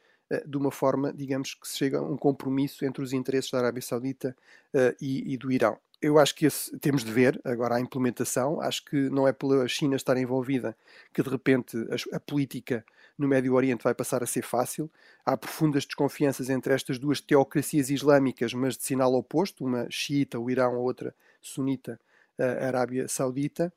de 0.46 0.56
uma 0.56 0.70
forma, 0.70 1.12
digamos, 1.12 1.54
que 1.54 1.66
se 1.66 1.78
chega 1.78 1.98
a 1.98 2.02
um 2.02 2.16
compromisso 2.16 2.84
entre 2.84 3.02
os 3.02 3.12
interesses 3.12 3.50
da 3.50 3.58
Arábia 3.58 3.82
Saudita 3.82 4.36
uh, 4.74 4.94
e, 5.00 5.32
e, 5.32 5.36
do 5.36 5.50
Irão. 5.50 5.78
Eu 6.00 6.18
acho 6.18 6.34
que 6.34 6.46
esse, 6.46 6.76
temos 6.78 7.02
de 7.02 7.10
ver 7.10 7.40
agora 7.44 7.76
a 7.76 7.80
implementação. 7.80 8.60
Acho 8.60 8.84
que 8.84 9.08
não 9.10 9.26
é 9.26 9.32
pela 9.32 9.66
China 9.66 9.96
estar 9.96 10.16
envolvida 10.16 10.76
que 11.12 11.22
de 11.22 11.28
repente 11.28 11.76
a, 12.12 12.16
a 12.16 12.20
política 12.20 12.84
no 13.16 13.26
Médio 13.26 13.54
Oriente 13.54 13.82
vai 13.82 13.94
passar 13.94 14.22
a 14.22 14.26
ser 14.26 14.42
fácil. 14.42 14.90
Há 15.24 15.36
profundas 15.36 15.84
desconfianças 15.84 16.50
entre 16.50 16.72
estas 16.72 16.98
duas 16.98 17.20
teocracias 17.20 17.90
islâmicas, 17.90 18.52
mas 18.54 18.76
de 18.76 18.84
sinal 18.84 19.12
oposto, 19.14 19.64
uma 19.64 19.90
xiita, 19.90 20.38
o 20.38 20.48
Irão, 20.48 20.74
a 20.74 20.78
outra 20.78 21.12
sunita, 21.40 21.98
a 22.38 22.66
Arábia 22.66 23.08
Saudita. 23.08 23.72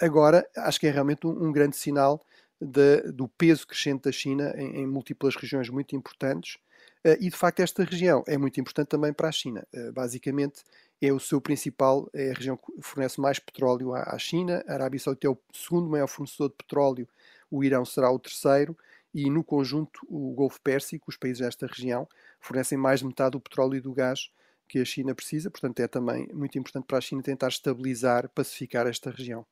Agora, 0.00 0.46
acho 0.56 0.80
que 0.80 0.88
é 0.88 0.90
realmente 0.90 1.26
um, 1.26 1.46
um 1.46 1.52
grande 1.52 1.76
sinal 1.76 2.20
de, 2.60 3.12
do 3.12 3.26
peso 3.28 3.66
crescente 3.66 4.04
da 4.04 4.12
China 4.12 4.52
em, 4.56 4.80
em 4.80 4.86
múltiplas 4.86 5.34
regiões 5.34 5.68
muito 5.68 5.96
importantes. 5.96 6.56
Uh, 7.04 7.16
e 7.18 7.30
de 7.30 7.36
facto, 7.36 7.60
esta 7.60 7.82
região 7.82 8.22
é 8.26 8.36
muito 8.36 8.60
importante 8.60 8.88
também 8.88 9.12
para 9.12 9.28
a 9.28 9.32
China. 9.32 9.66
Uh, 9.74 9.92
basicamente, 9.92 10.62
é 11.00 11.12
o 11.12 11.18
seu 11.18 11.40
principal, 11.40 12.08
é 12.12 12.30
a 12.30 12.34
região 12.34 12.56
que 12.56 12.72
fornece 12.82 13.20
mais 13.20 13.38
petróleo 13.38 13.94
à, 13.94 14.14
à 14.14 14.18
China. 14.18 14.62
A 14.68 14.74
Arábia 14.74 15.00
Saudita 15.00 15.26
é 15.26 15.30
o 15.30 15.38
segundo 15.52 15.88
maior 15.88 16.06
fornecedor 16.06 16.50
de 16.50 16.56
petróleo, 16.56 17.08
o 17.50 17.64
Irão 17.64 17.84
será 17.84 18.10
o 18.10 18.18
terceiro. 18.18 18.76
E 19.12 19.28
no 19.28 19.42
conjunto, 19.42 20.00
o 20.08 20.32
Golfo 20.34 20.60
Pérsico, 20.60 21.06
os 21.08 21.16
países 21.16 21.40
desta 21.40 21.66
região, 21.66 22.06
fornecem 22.40 22.78
mais 22.78 23.00
de 23.00 23.06
metade 23.06 23.32
do 23.32 23.40
petróleo 23.40 23.74
e 23.74 23.80
do 23.80 23.92
gás 23.92 24.30
que 24.68 24.78
a 24.78 24.84
China 24.84 25.14
precisa. 25.14 25.50
Portanto, 25.50 25.80
é 25.80 25.88
também 25.88 26.28
muito 26.32 26.56
importante 26.56 26.84
para 26.86 26.98
a 26.98 27.00
China 27.00 27.22
tentar 27.22 27.48
estabilizar, 27.48 28.28
pacificar 28.28 28.86
esta 28.86 29.10
região. 29.10 29.44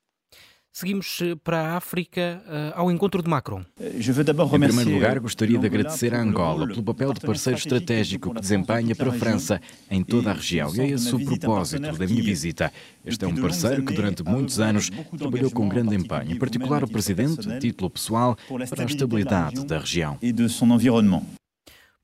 Seguimos 0.72 1.20
eh, 1.22 1.34
para 1.42 1.60
a 1.60 1.76
África 1.76 2.42
uh, 2.46 2.80
ao 2.80 2.90
encontro 2.90 3.22
de 3.22 3.28
Macron. 3.28 3.64
Em 3.80 4.60
primeiro 4.60 4.90
lugar, 4.90 5.18
gostaria 5.18 5.58
de 5.58 5.66
agradecer 5.66 6.14
a 6.14 6.20
Angola 6.20 6.68
pelo 6.68 6.82
papel 6.82 7.12
de 7.12 7.20
parceiro 7.20 7.58
estratégico 7.58 8.32
que 8.32 8.40
desempenha 8.40 8.94
para 8.94 9.10
a 9.10 9.12
França 9.12 9.60
em 9.90 10.04
toda 10.04 10.30
a 10.30 10.34
região. 10.34 10.74
E 10.76 10.80
é 10.80 10.88
esse 10.90 11.14
o 11.14 11.24
propósito 11.24 11.82
da 11.82 12.06
minha 12.06 12.22
visita. 12.22 12.72
Este 13.04 13.24
é 13.24 13.28
um 13.28 13.34
parceiro 13.34 13.84
que 13.84 13.92
durante 13.92 14.22
muitos 14.22 14.60
anos 14.60 14.90
trabalhou 15.16 15.50
com 15.50 15.68
grande 15.68 15.96
empenho, 15.96 16.32
em 16.32 16.38
particular 16.38 16.84
o 16.84 16.88
Presidente, 16.88 17.50
a 17.50 17.58
título 17.58 17.90
pessoal, 17.90 18.36
para 18.70 18.82
a 18.82 18.86
estabilidade 18.86 19.64
da 19.66 19.78
região. 19.78 20.18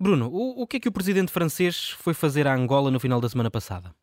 Bruno, 0.01 0.29
o, 0.33 0.67
que 0.67 0.79
é 0.79 0.81
que 0.81 0.89
o 0.89 0.93
Presidente 0.93 1.31
francês 1.31 1.91
foi 1.91 2.13
fazer 2.13 2.49
a 2.49 2.55
Angola 2.55 2.91
no 2.91 2.99
final 2.99 3.21
da 3.21 3.29
semana 3.29 3.51
passada? 3.51 3.95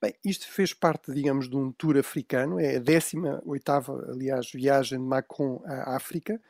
Bem, 0.00 0.14
isto 0.24 0.46
fez 0.46 0.72
parte, 0.72 1.12
digamos, 1.12 1.50
de 1.50 1.56
um 1.56 1.72
tour 1.72 1.96
africano, 1.96 2.60
é 2.60 2.76
a 2.76 2.80
18ª, 2.80 4.10
aliás, 4.10 4.48
viagem 4.52 4.96
de 4.96 5.04
Macron 5.04 5.60
à 5.64 5.96
África. 5.96 6.40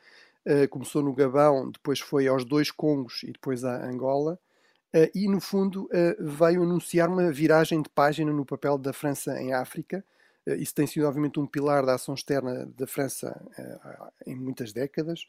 Uh, 0.45 0.69
começou 0.69 1.01
no 1.01 1.13
Gabão, 1.13 1.71
depois 1.71 1.99
foi 1.99 2.27
aos 2.27 2.45
dois 2.45 2.69
Congos 2.69 3.23
e 3.23 3.31
depois 3.31 3.63
à 3.63 3.83
Angola. 3.87 4.39
Uh, 4.95 5.09
e, 5.15 5.27
no 5.27 5.41
fundo, 5.41 5.85
uh, 5.85 5.89
veio 6.19 6.61
anunciar 6.61 7.09
uma 7.09 7.31
viragem 7.31 7.81
de 7.81 7.89
página 7.89 8.31
no 8.31 8.45
papel 8.45 8.77
da 8.77 8.93
França 8.93 9.41
em 9.41 9.51
África. 9.51 10.05
isso 10.45 10.75
tem 10.75 10.85
sido, 10.85 11.07
obviamente, 11.07 11.39
um 11.39 11.47
pilar 11.47 11.83
da 11.83 11.95
ação 11.95 12.13
externa 12.13 12.67
da 12.77 12.85
França 12.85 13.35
em 14.27 14.35
muitas 14.35 14.71
décadas. 14.71 15.27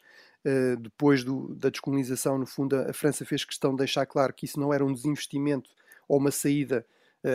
depois 0.79 1.25
do, 1.25 1.55
da 1.55 1.71
descolonização, 1.71 2.39
no 2.39 2.47
fundo, 2.47 2.77
a 2.77 2.93
França 2.93 3.25
fez 3.25 3.45
questão 3.45 3.71
de 3.73 3.79
deixar 3.79 4.07
claro 4.07 4.33
que 4.35 4.45
isso 4.45 4.61
não 4.61 4.73
era 4.73 4.85
um 4.85 4.93
desinvestimento 4.93 5.71
ou 6.09 6.19
uma 6.19 6.31
saída 6.31 6.87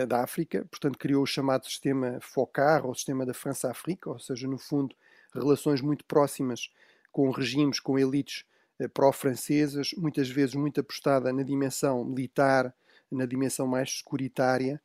da 0.08 0.22
África, 0.22 0.66
portanto 0.70 0.98
criou 0.98 1.22
o 1.22 1.26
chamado 1.26 1.64
sistema 1.66 2.18
FOCAR, 2.20 2.84
ou 2.84 2.94
sistema 2.94 3.24
da 3.24 3.32
França-África, 3.32 4.10
ou 4.10 4.18
seja, 4.18 4.48
no 4.48 4.58
fundo, 4.58 4.96
relações 5.32 5.80
muito 5.80 6.04
próximas 6.04 6.70
com 7.12 7.30
regimes, 7.30 7.80
com 7.80 7.98
elites 7.98 8.44
eh, 8.78 8.88
pró-francesas, 8.88 9.90
muitas 9.96 10.28
vezes 10.28 10.54
muito 10.54 10.80
apostada 10.80 11.32
na 11.32 11.42
dimensão 11.42 12.04
militar, 12.04 12.74
na 13.10 13.24
dimensão 13.24 13.66
mais 13.66 13.98
securitária, 13.98 14.80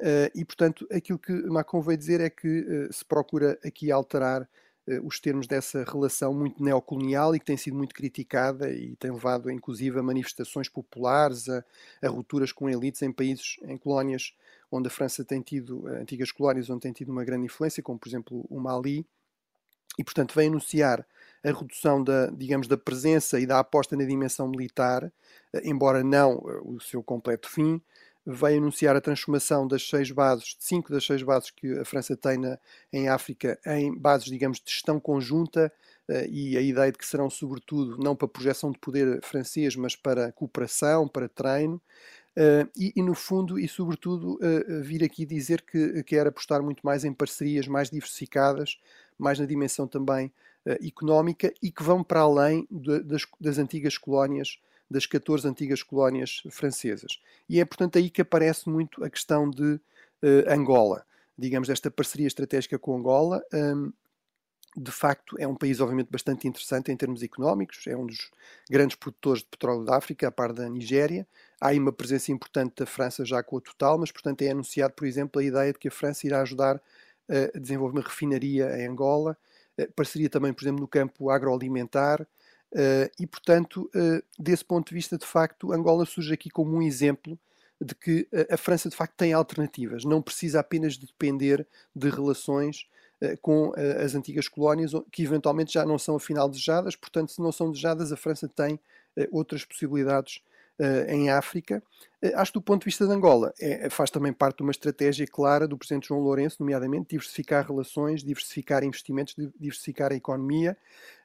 eh, 0.00 0.30
e 0.34 0.44
portanto 0.44 0.86
aquilo 0.92 1.18
que 1.18 1.32
Macron 1.48 1.80
veio 1.82 1.98
dizer 1.98 2.20
é 2.20 2.30
que 2.30 2.88
se 2.92 3.04
procura 3.04 3.58
aqui 3.64 3.90
alterar 3.90 4.42
eh, 4.42 4.46
os 5.04 5.20
termos 5.20 5.46
dessa 5.46 5.84
relação 5.84 6.34
muito 6.34 6.62
neocolonial 6.62 7.34
e 7.34 7.38
que 7.38 7.44
tem 7.44 7.56
sido 7.56 7.76
muito 7.76 7.94
criticada 7.94 8.70
e 8.70 8.96
tem 8.96 9.12
levado, 9.12 9.50
inclusive, 9.50 9.98
a 9.98 10.02
manifestações 10.02 10.68
populares, 10.68 11.48
a, 11.48 11.64
a 12.02 12.08
rupturas 12.08 12.52
com 12.52 12.68
elites 12.68 13.00
em 13.02 13.12
países, 13.12 13.56
em 13.62 13.76
colónias 13.76 14.34
onde 14.70 14.88
a 14.88 14.90
França 14.90 15.24
tem 15.24 15.40
tido, 15.42 15.88
eh, 15.88 16.00
antigas 16.00 16.32
colónias 16.32 16.70
onde 16.70 16.80
tem 16.80 16.92
tido 16.92 17.12
uma 17.12 17.24
grande 17.24 17.44
influência, 17.46 17.82
como 17.82 17.98
por 17.98 18.08
exemplo 18.08 18.44
o 18.48 18.58
Mali, 18.58 19.06
e 19.98 20.02
portanto 20.04 20.34
vem 20.34 20.48
anunciar 20.48 21.06
a 21.44 21.48
redução 21.48 22.02
da, 22.02 22.26
digamos, 22.28 22.66
da 22.66 22.78
presença 22.78 23.38
e 23.38 23.46
da 23.46 23.58
aposta 23.58 23.96
na 23.96 24.04
dimensão 24.04 24.48
militar, 24.48 25.12
eh, 25.52 25.62
embora 25.64 26.02
não 26.02 26.42
o 26.64 26.80
seu 26.80 27.02
completo 27.02 27.48
fim, 27.48 27.80
veio 28.24 28.58
anunciar 28.58 28.94
a 28.94 29.00
transformação 29.00 29.66
das 29.66 29.88
seis 29.88 30.10
bases, 30.10 30.56
de 30.58 30.64
cinco 30.64 30.92
das 30.92 31.04
seis 31.04 31.22
bases 31.22 31.50
que 31.50 31.78
a 31.78 31.84
França 31.84 32.16
tem 32.16 32.38
na, 32.38 32.58
em 32.92 33.08
África, 33.08 33.58
em 33.66 33.96
bases, 33.96 34.26
digamos, 34.26 34.60
de 34.64 34.72
gestão 34.72 35.00
conjunta 35.00 35.72
uh, 36.08 36.28
e 36.30 36.56
a 36.56 36.60
ideia 36.60 36.92
de 36.92 36.98
que 36.98 37.06
serão, 37.06 37.28
sobretudo, 37.28 37.98
não 37.98 38.14
para 38.14 38.28
projeção 38.28 38.70
de 38.70 38.78
poder 38.78 39.20
francês, 39.22 39.74
mas 39.74 39.96
para 39.96 40.30
cooperação, 40.32 41.08
para 41.08 41.28
treino. 41.28 41.80
Uh, 42.36 42.70
e, 42.76 42.92
e, 42.96 43.02
no 43.02 43.14
fundo, 43.14 43.58
e 43.58 43.68
sobretudo, 43.68 44.36
uh, 44.36 44.82
vir 44.82 45.02
aqui 45.02 45.26
dizer 45.26 45.62
que 45.62 46.02
quer 46.04 46.26
apostar 46.26 46.62
muito 46.62 46.80
mais 46.82 47.04
em 47.04 47.12
parcerias 47.12 47.66
mais 47.66 47.90
diversificadas, 47.90 48.78
mais 49.18 49.38
na 49.38 49.46
dimensão 49.46 49.86
também 49.86 50.32
económica 50.80 51.52
e 51.60 51.72
que 51.72 51.82
vão 51.82 52.04
para 52.04 52.20
além 52.20 52.68
de, 52.70 53.00
das, 53.00 53.26
das 53.40 53.58
antigas 53.58 53.98
colónias 53.98 54.60
das 54.92 55.06
14 55.06 55.48
antigas 55.48 55.82
colónias 55.82 56.42
francesas. 56.50 57.18
E 57.48 57.60
é, 57.60 57.64
portanto, 57.64 57.98
aí 57.98 58.10
que 58.10 58.22
aparece 58.22 58.68
muito 58.68 59.02
a 59.04 59.10
questão 59.10 59.48
de 59.48 59.74
uh, 59.74 59.80
Angola. 60.48 61.04
Digamos, 61.36 61.68
esta 61.68 61.90
parceria 61.90 62.26
estratégica 62.26 62.78
com 62.78 62.96
Angola. 62.96 63.42
Um, 63.52 63.92
de 64.74 64.90
facto, 64.90 65.36
é 65.38 65.46
um 65.46 65.54
país, 65.54 65.80
obviamente, 65.80 66.08
bastante 66.10 66.48
interessante 66.48 66.90
em 66.90 66.96
termos 66.96 67.22
económicos, 67.22 67.86
é 67.86 67.94
um 67.94 68.06
dos 68.06 68.30
grandes 68.70 68.96
produtores 68.96 69.42
de 69.42 69.48
petróleo 69.48 69.84
da 69.84 69.96
África, 69.96 70.28
a 70.28 70.30
par 70.30 70.52
da 70.52 70.66
Nigéria. 70.68 71.26
Há 71.60 71.68
aí 71.68 71.78
uma 71.78 71.92
presença 71.92 72.32
importante 72.32 72.76
da 72.76 72.86
França 72.86 73.22
já 73.22 73.42
com 73.42 73.58
a 73.58 73.60
Total, 73.60 73.98
mas, 73.98 74.10
portanto, 74.10 74.40
é 74.42 74.50
anunciado, 74.50 74.94
por 74.94 75.06
exemplo, 75.06 75.40
a 75.40 75.44
ideia 75.44 75.72
de 75.72 75.78
que 75.78 75.88
a 75.88 75.90
França 75.90 76.26
irá 76.26 76.40
ajudar 76.40 76.80
a 77.28 77.58
desenvolver 77.58 77.98
uma 77.98 78.04
refinaria 78.04 78.78
em 78.78 78.88
Angola, 78.88 79.36
parceria 79.94 80.28
também, 80.28 80.52
por 80.52 80.62
exemplo, 80.62 80.80
no 80.80 80.88
campo 80.88 81.30
agroalimentar, 81.30 82.26
e, 83.18 83.26
portanto, 83.26 83.90
uh, 83.94 84.22
desse 84.38 84.64
ponto 84.64 84.88
de 84.88 84.94
vista, 84.94 85.18
de 85.18 85.26
facto, 85.26 85.72
Angola 85.72 86.06
surge 86.06 86.32
aqui 86.32 86.48
como 86.50 86.74
um 86.74 86.82
exemplo 86.82 87.38
de 87.80 87.94
que 87.94 88.28
a 88.48 88.56
França, 88.56 88.88
de 88.88 88.96
facto, 88.96 89.14
tem 89.16 89.32
alternativas. 89.32 90.04
Não 90.04 90.22
precisa 90.22 90.60
apenas 90.60 90.94
de 90.94 91.06
depender 91.06 91.66
de 91.94 92.08
relações 92.08 92.86
com 93.40 93.72
as 94.00 94.14
antigas 94.14 94.46
colónias, 94.46 94.92
que 95.10 95.24
eventualmente 95.24 95.72
já 95.72 95.84
não 95.84 95.98
são, 95.98 96.14
afinal, 96.14 96.48
desejadas. 96.48 96.94
Portanto, 96.94 97.32
se 97.32 97.40
não 97.42 97.50
são 97.50 97.72
desejadas, 97.72 98.12
a 98.12 98.16
França 98.16 98.48
tem 98.48 98.78
outras 99.32 99.64
possibilidades 99.64 100.42
em 101.08 101.30
África. 101.30 101.82
Uh, 102.22 102.36
acho 102.36 102.52
que 102.52 102.58
do 102.58 102.62
ponto 102.62 102.82
de 102.82 102.86
vista 102.86 103.06
de 103.06 103.12
Angola, 103.12 103.52
é, 103.60 103.88
faz 103.90 104.10
também 104.10 104.32
parte 104.32 104.58
de 104.58 104.62
uma 104.62 104.70
estratégia 104.70 105.26
clara 105.26 105.66
do 105.66 105.76
Presidente 105.76 106.08
João 106.08 106.20
Lourenço, 106.20 106.56
nomeadamente 106.60 107.10
diversificar 107.10 107.66
relações, 107.66 108.22
diversificar 108.22 108.84
investimentos, 108.84 109.34
diversificar 109.58 110.12
a 110.12 110.14
economia. 110.14 110.76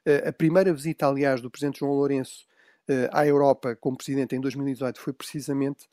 Uh, 0.06 0.28
a 0.28 0.32
primeira 0.32 0.72
visita, 0.72 1.06
aliás, 1.06 1.40
do 1.40 1.50
Presidente 1.50 1.80
João 1.80 1.92
Lourenço 1.92 2.46
à 3.12 3.26
Europa 3.26 3.76
como 3.76 3.98
Presidente 3.98 4.34
em 4.34 4.40
2018 4.40 4.98
foi 4.98 5.12
precisamente 5.12 5.86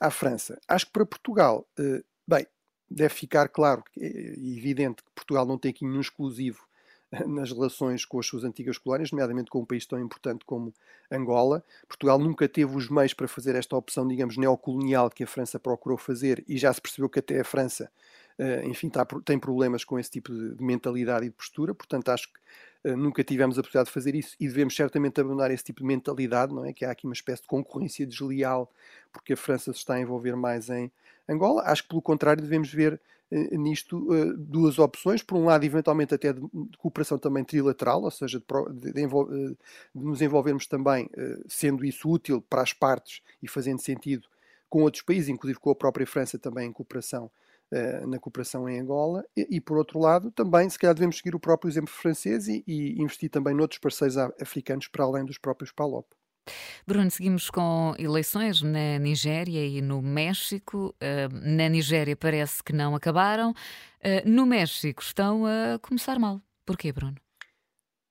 à 0.00 0.12
França. 0.12 0.60
Acho 0.68 0.86
que 0.86 0.92
para 0.92 1.04
Portugal, 1.04 1.66
bem, 2.24 2.46
deve 2.88 3.12
ficar 3.12 3.48
claro 3.48 3.82
e 3.96 4.56
evidente 4.56 5.02
que 5.02 5.10
Portugal 5.12 5.44
não 5.44 5.58
tem 5.58 5.72
aqui 5.72 5.84
nenhum 5.84 6.00
exclusivo 6.00 6.64
nas 7.26 7.52
relações 7.52 8.04
com 8.04 8.18
as 8.18 8.26
suas 8.26 8.44
antigas 8.44 8.78
colónias, 8.78 9.10
nomeadamente 9.10 9.50
com 9.50 9.60
um 9.60 9.64
país 9.64 9.86
tão 9.86 9.98
importante 10.00 10.44
como 10.44 10.72
Angola. 11.10 11.64
Portugal 11.88 12.18
nunca 12.18 12.48
teve 12.48 12.76
os 12.76 12.88
meios 12.88 13.14
para 13.14 13.28
fazer 13.28 13.54
esta 13.54 13.76
opção, 13.76 14.06
digamos, 14.06 14.36
neocolonial 14.36 15.10
que 15.10 15.24
a 15.24 15.26
França 15.26 15.58
procurou 15.58 15.98
fazer 15.98 16.44
e 16.48 16.58
já 16.58 16.72
se 16.72 16.80
percebeu 16.80 17.08
que 17.08 17.18
até 17.18 17.40
a 17.40 17.44
França, 17.44 17.90
uh, 18.38 18.66
enfim, 18.66 18.88
tá, 18.88 19.06
tem 19.24 19.38
problemas 19.38 19.84
com 19.84 19.98
esse 19.98 20.10
tipo 20.10 20.32
de, 20.32 20.54
de 20.54 20.64
mentalidade 20.64 21.26
e 21.26 21.28
de 21.28 21.34
postura. 21.34 21.74
Portanto, 21.74 22.08
acho 22.08 22.32
que 22.32 22.38
eh, 22.38 22.65
nunca 22.94 23.24
tivemos 23.24 23.58
a 23.58 23.62
possibilidade 23.62 23.88
de 23.88 23.94
fazer 23.94 24.14
isso 24.14 24.36
e 24.38 24.46
devemos 24.46 24.76
certamente 24.76 25.20
abandonar 25.20 25.50
esse 25.50 25.64
tipo 25.64 25.80
de 25.80 25.86
mentalidade, 25.86 26.54
não 26.54 26.64
é? 26.64 26.72
Que 26.72 26.84
há 26.84 26.90
aqui 26.90 27.06
uma 27.06 27.14
espécie 27.14 27.42
de 27.42 27.48
concorrência 27.48 28.06
desleal 28.06 28.70
porque 29.12 29.32
a 29.32 29.36
França 29.36 29.72
se 29.72 29.78
está 29.78 29.94
a 29.94 30.00
envolver 30.00 30.36
mais 30.36 30.68
em 30.68 30.90
Angola. 31.28 31.62
Acho 31.62 31.82
que, 31.82 31.88
pelo 31.88 32.02
contrário, 32.02 32.42
devemos 32.42 32.72
ver 32.72 33.00
eh, 33.30 33.56
nisto 33.56 34.14
eh, 34.14 34.32
duas 34.36 34.78
opções. 34.78 35.22
Por 35.22 35.36
um 35.36 35.46
lado, 35.46 35.64
eventualmente 35.64 36.14
até 36.14 36.32
de, 36.32 36.40
cooperação 36.78 37.18
também 37.18 37.42
trilateral, 37.42 38.02
ou 38.02 38.10
seja, 38.10 38.38
de, 38.38 38.92
de, 38.92 38.92
de, 38.92 39.56
nos 39.94 40.22
envolvermos 40.22 40.66
também, 40.66 41.08
sendo 41.48 41.84
isso 41.84 42.08
útil 42.08 42.40
para 42.42 42.62
as 42.62 42.72
partes 42.72 43.22
e 43.42 43.48
fazendo 43.48 43.80
sentido 43.80 44.28
com 44.68 44.82
outros 44.82 45.02
países, 45.02 45.28
inclusive 45.28 45.58
com 45.58 45.70
a 45.70 45.74
própria 45.74 46.06
França 46.06 46.38
também 46.38 46.68
em 46.68 46.72
cooperação 46.72 47.30
na 48.06 48.18
cooperação 48.18 48.68
em 48.68 48.78
Angola, 48.78 49.24
e, 49.36 49.56
e, 49.56 49.60
por 49.60 49.76
outro 49.76 49.98
lado, 49.98 50.30
também 50.30 50.70
se 50.70 50.78
calhar 50.78 50.94
devemos 50.94 51.16
seguir 51.16 51.34
o 51.34 51.40
próprio 51.40 51.68
exemplo 51.68 51.92
francês 51.92 52.46
e, 52.46 52.62
e 52.66 53.00
investir 53.02 53.28
também 53.28 53.54
noutros 53.54 53.80
parceiros 53.80 54.16
africanos 54.16 54.86
para 54.88 55.04
além 55.04 55.24
dos 55.24 55.36
próprios 55.36 55.72
PALOP. 55.72 56.06
Bruno, 56.86 57.10
seguimos 57.10 57.50
com 57.50 57.94
eleições 57.98 58.62
na 58.62 58.98
Nigéria 58.98 59.66
e 59.66 59.82
no 59.82 60.00
México. 60.00 60.94
Uh, 61.00 61.28
na 61.32 61.68
Nigéria 61.68 62.16
parece 62.16 62.62
que 62.62 62.72
não 62.72 62.94
acabaram. 62.94 63.50
Uh, 63.50 64.28
no 64.28 64.46
México 64.46 65.02
estão 65.02 65.44
a 65.44 65.78
começar 65.80 66.18
mal. 66.18 66.40
Porquê, 66.64 66.92
Bruno? 66.92 67.16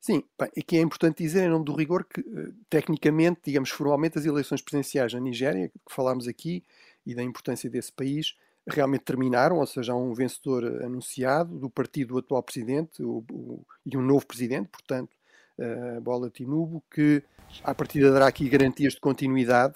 Sim, 0.01 0.24
bem, 0.39 0.50
aqui 0.57 0.77
é 0.77 0.81
importante 0.81 1.24
dizer, 1.24 1.45
em 1.45 1.50
nome 1.50 1.65
do 1.65 1.74
rigor, 1.74 2.05
que 2.05 2.24
tecnicamente, 2.69 3.41
digamos 3.45 3.71
formalmente, 3.71 4.19
as 4.19 4.25
eleições 4.25 4.62
presidenciais 4.62 5.13
na 5.13 5.19
Nigéria, 5.19 5.69
que 5.69 5.79
falámos 5.89 6.27
aqui, 6.27 6.63
e 7.03 7.15
da 7.15 7.24
importância 7.24 7.69
desse 7.69 7.91
país, 7.91 8.35
realmente 8.67 9.03
terminaram, 9.03 9.57
ou 9.57 9.67
seja, 9.67 9.93
há 9.93 9.95
um 9.95 10.13
vencedor 10.13 10.63
anunciado 10.84 11.57
do 11.57 11.69
partido 11.69 12.13
do 12.13 12.19
atual 12.19 12.41
presidente 12.41 13.03
o, 13.03 13.24
o, 13.31 13.65
e 13.86 13.95
um 13.95 14.01
novo 14.01 14.25
presidente, 14.25 14.69
portanto, 14.69 15.12
uh, 15.60 16.01
Bola 16.01 16.29
Tinubu, 16.29 16.84
que 16.89 17.24
à 17.63 17.75
partida 17.75 18.12
dará 18.12 18.27
aqui 18.27 18.50
garantias 18.50 18.93
de 18.93 19.00
continuidade, 19.00 19.75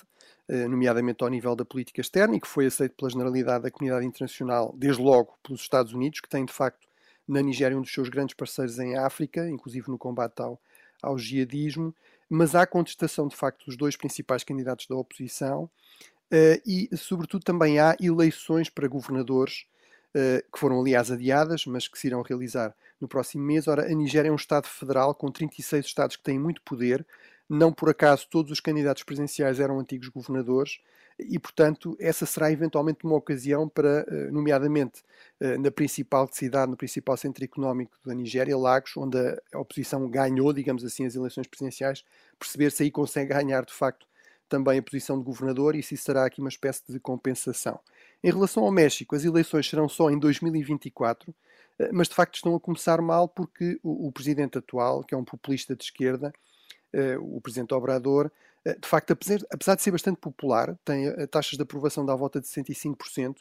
uh, 0.49 0.69
nomeadamente 0.69 1.23
ao 1.23 1.29
nível 1.29 1.55
da 1.55 1.63
política 1.63 2.01
externa, 2.01 2.35
e 2.35 2.39
que 2.39 2.47
foi 2.47 2.65
aceito 2.65 2.95
pela 2.95 3.11
generalidade 3.11 3.63
da 3.63 3.71
comunidade 3.71 4.05
internacional, 4.05 4.73
desde 4.75 5.01
logo 5.01 5.37
pelos 5.43 5.61
Estados 5.61 5.93
Unidos, 5.93 6.19
que 6.19 6.29
tem 6.29 6.43
de 6.43 6.53
facto 6.53 6.87
na 7.27 7.41
Nigéria 7.41 7.77
um 7.77 7.81
dos 7.81 7.93
seus 7.93 8.09
grandes 8.09 8.35
parceiros 8.35 8.79
em 8.79 8.97
África, 8.97 9.47
inclusive 9.47 9.87
no 9.89 9.99
combate 9.99 10.41
ao, 10.41 10.59
ao 11.01 11.17
jihadismo, 11.17 11.93
mas 12.27 12.55
há 12.55 12.65
contestação 12.65 13.27
de 13.27 13.35
facto 13.35 13.65
dos 13.65 13.77
dois 13.77 13.95
principais 13.95 14.43
candidatos 14.43 14.87
da 14.87 14.95
oposição, 14.95 15.69
e, 16.65 16.89
sobretudo, 16.95 17.43
também 17.43 17.79
há 17.79 17.95
eleições 17.99 18.69
para 18.69 18.87
governadores, 18.87 19.65
uh, 20.15 20.51
que 20.51 20.59
foram, 20.59 20.79
aliás, 20.79 21.11
adiadas, 21.11 21.65
mas 21.65 21.87
que 21.87 21.97
se 21.97 22.07
irão 22.07 22.21
realizar 22.21 22.75
no 22.99 23.07
próximo 23.07 23.43
mês. 23.43 23.67
Ora, 23.67 23.85
a 23.85 23.95
Nigéria 23.95 24.29
é 24.29 24.31
um 24.31 24.35
Estado 24.35 24.67
federal 24.67 25.13
com 25.15 25.31
36 25.31 25.85
Estados 25.85 26.15
que 26.15 26.23
têm 26.23 26.39
muito 26.39 26.61
poder. 26.61 27.05
Não 27.49 27.73
por 27.73 27.89
acaso 27.89 28.27
todos 28.29 28.51
os 28.51 28.59
candidatos 28.59 29.03
presidenciais 29.03 29.59
eram 29.59 29.79
antigos 29.79 30.07
governadores 30.09 30.79
e, 31.17 31.39
portanto, 31.39 31.97
essa 31.99 32.25
será 32.25 32.51
eventualmente 32.51 33.03
uma 33.03 33.15
ocasião 33.15 33.67
para, 33.67 34.05
uh, 34.07 34.31
nomeadamente 34.31 35.03
na 35.57 35.71
principal 35.71 36.27
cidade, 36.29 36.69
no 36.69 36.75
principal 36.75 37.15
centro 37.15 37.41
económico 37.45 37.95
da 38.05 38.13
Nigéria, 38.13 38.57
Lagos, 38.57 38.97
onde 38.97 39.17
a 39.53 39.59
oposição 39.59 40.05
ganhou, 40.09 40.51
digamos 40.51 40.83
assim, 40.83 41.05
as 41.05 41.15
eleições 41.15 41.47
presidenciais, 41.47 42.03
perceber 42.37 42.69
se 42.71 42.83
aí 42.83 42.91
consegue 42.91 43.33
ganhar 43.33 43.63
de 43.63 43.71
facto 43.71 44.05
também 44.49 44.79
a 44.79 44.83
posição 44.83 45.17
de 45.17 45.23
governador 45.23 45.75
e 45.75 45.83
se 45.83 45.95
isso 45.95 46.03
será 46.03 46.25
aqui 46.25 46.41
uma 46.41 46.49
espécie 46.49 46.81
de 46.87 46.99
compensação. 46.99 47.79
Em 48.23 48.31
relação 48.31 48.63
ao 48.63 48.71
México, 48.71 49.15
as 49.15 49.23
eleições 49.23 49.69
serão 49.69 49.87
só 49.87 50.09
em 50.09 50.19
2024, 50.19 51.33
eh, 51.79 51.89
mas 51.93 52.09
de 52.09 52.15
facto 52.15 52.35
estão 52.35 52.55
a 52.55 52.59
começar 52.59 53.01
mal 53.01 53.27
porque 53.29 53.79
o, 53.83 54.07
o 54.07 54.11
presidente 54.11 54.57
atual, 54.57 55.03
que 55.03 55.13
é 55.13 55.17
um 55.17 55.23
populista 55.23 55.75
de 55.75 55.83
esquerda, 55.83 56.33
uh, 56.93 57.37
o 57.37 57.39
presidente 57.39 57.73
Obrador, 57.73 58.31
uh, 58.65 58.79
de 58.79 58.87
facto, 58.87 59.11
apesar, 59.11 59.75
de 59.75 59.81
ser 59.81 59.91
bastante 59.91 60.17
popular, 60.17 60.77
tem 60.83 61.05
taxas 61.27 61.55
de 61.55 61.61
aprovação 61.61 62.05
da 62.05 62.15
volta 62.15 62.41
de 62.41 62.47
65%, 62.47 63.37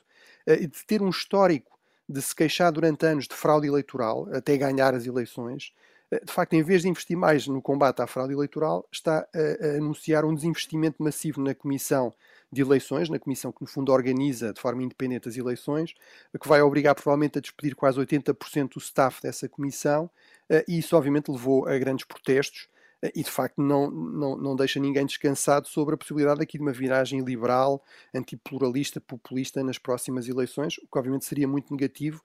e 0.46 0.66
de 0.66 0.86
ter 0.86 1.02
um 1.02 1.08
histórico 1.08 1.78
de 2.08 2.22
se 2.22 2.34
queixar 2.34 2.72
durante 2.72 3.04
anos 3.04 3.28
de 3.28 3.34
fraude 3.34 3.66
eleitoral, 3.66 4.28
até 4.32 4.56
ganhar 4.56 4.94
as 4.94 5.04
eleições, 5.04 5.74
eh, 5.74 5.97
de 6.10 6.32
facto, 6.32 6.54
em 6.54 6.62
vez 6.62 6.82
de 6.82 6.88
investir 6.88 7.16
mais 7.16 7.46
no 7.46 7.60
combate 7.60 8.00
à 8.00 8.06
fraude 8.06 8.32
eleitoral, 8.32 8.88
está 8.90 9.26
a, 9.34 9.66
a, 9.66 9.76
anunciar 9.76 10.24
um 10.24 10.34
desinvestimento 10.34 11.02
massivo 11.02 11.40
na 11.42 11.54
Comissão 11.54 12.14
de 12.50 12.62
Eleições, 12.62 13.08
na 13.10 13.18
comissão 13.18 13.52
que, 13.52 13.60
no 13.60 13.66
fundo, 13.66 13.92
organiza 13.92 14.52
de 14.52 14.60
forma 14.60 14.82
independente 14.82 15.28
as 15.28 15.36
eleições, 15.36 15.94
que 16.40 16.48
vai 16.48 16.62
obrigar, 16.62 16.94
provavelmente, 16.94 17.38
a 17.38 17.40
despedir 17.40 17.74
quase 17.76 17.98
80% 18.00 18.72
do 18.74 18.78
staff 18.78 19.20
dessa 19.22 19.48
comissão, 19.48 20.10
eh, 20.48 20.64
e 20.66 20.78
isso, 20.78 20.96
obviamente, 20.96 21.30
levou 21.30 21.68
a 21.68 21.78
grandes 21.78 22.06
protestos. 22.06 22.68
Eh, 23.02 23.12
e 23.16 23.22
de 23.22 23.30
facto 23.30 23.60
não, 23.62 23.90
não, 23.90 24.36
não 24.36 24.56
deixa 24.56 24.80
ninguém 24.80 25.06
descansado 25.06 25.68
sobre 25.68 25.94
a 25.94 25.98
possibilidade 25.98 26.42
aqui 26.42 26.58
de 26.58 26.62
uma 26.62 26.72
viragem 26.72 27.20
liberal, 27.20 27.82
antipluralista, 28.14 29.00
populista 29.00 29.62
nas 29.62 29.78
próximas 29.78 30.26
eleições, 30.28 30.78
o 30.78 30.88
que 30.90 30.98
obviamente 30.98 31.24
seria 31.26 31.46
muito 31.46 31.72
negativo. 31.72 32.22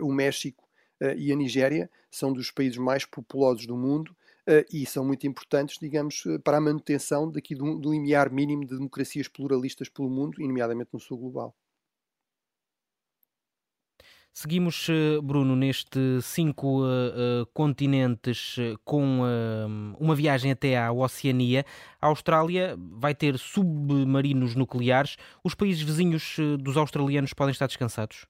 O 0.00 0.12
México 0.12 0.62
eh, 0.64 0.71
e 1.16 1.32
a 1.32 1.36
Nigéria 1.36 1.90
são 2.10 2.32
dos 2.32 2.50
países 2.50 2.78
mais 2.78 3.04
populosos 3.04 3.66
do 3.66 3.76
mundo 3.76 4.14
eh, 4.46 4.66
e 4.72 4.84
são 4.86 5.04
muito 5.04 5.26
importantes, 5.26 5.78
digamos, 5.80 6.24
eh, 6.26 6.38
para 6.38 6.56
a 6.56 6.60
manutenção 6.60 7.30
daqui 7.30 7.54
do, 7.54 7.78
do 7.78 7.92
limiar 7.92 8.30
mínimo 8.30 8.66
de 8.66 8.76
democracias 8.76 9.28
pluralistas 9.28 9.88
pelo 9.88 10.10
mundo, 10.10 10.40
e 10.40 10.48
nomeadamente 10.48 10.90
no 10.92 10.98
sul 11.00 11.18
global. 11.18 11.54
Seguimos, 14.34 14.88
Bruno, 15.22 15.54
neste 15.54 16.00
cinco 16.22 16.80
uh, 16.80 17.42
uh, 17.42 17.46
continentes 17.52 18.56
uh, 18.56 18.78
com 18.82 19.20
uma 20.00 20.14
viagem 20.14 20.50
até 20.50 20.78
à 20.78 20.90
Oceania. 20.90 21.66
A 22.00 22.06
Austrália 22.06 22.74
vai 22.78 23.14
ter 23.14 23.38
submarinos 23.38 24.54
nucleares. 24.54 25.18
Os 25.44 25.54
países 25.54 25.82
vizinhos 25.82 26.38
dos 26.58 26.78
australianos 26.78 27.34
podem 27.34 27.52
estar 27.52 27.66
descansados? 27.66 28.26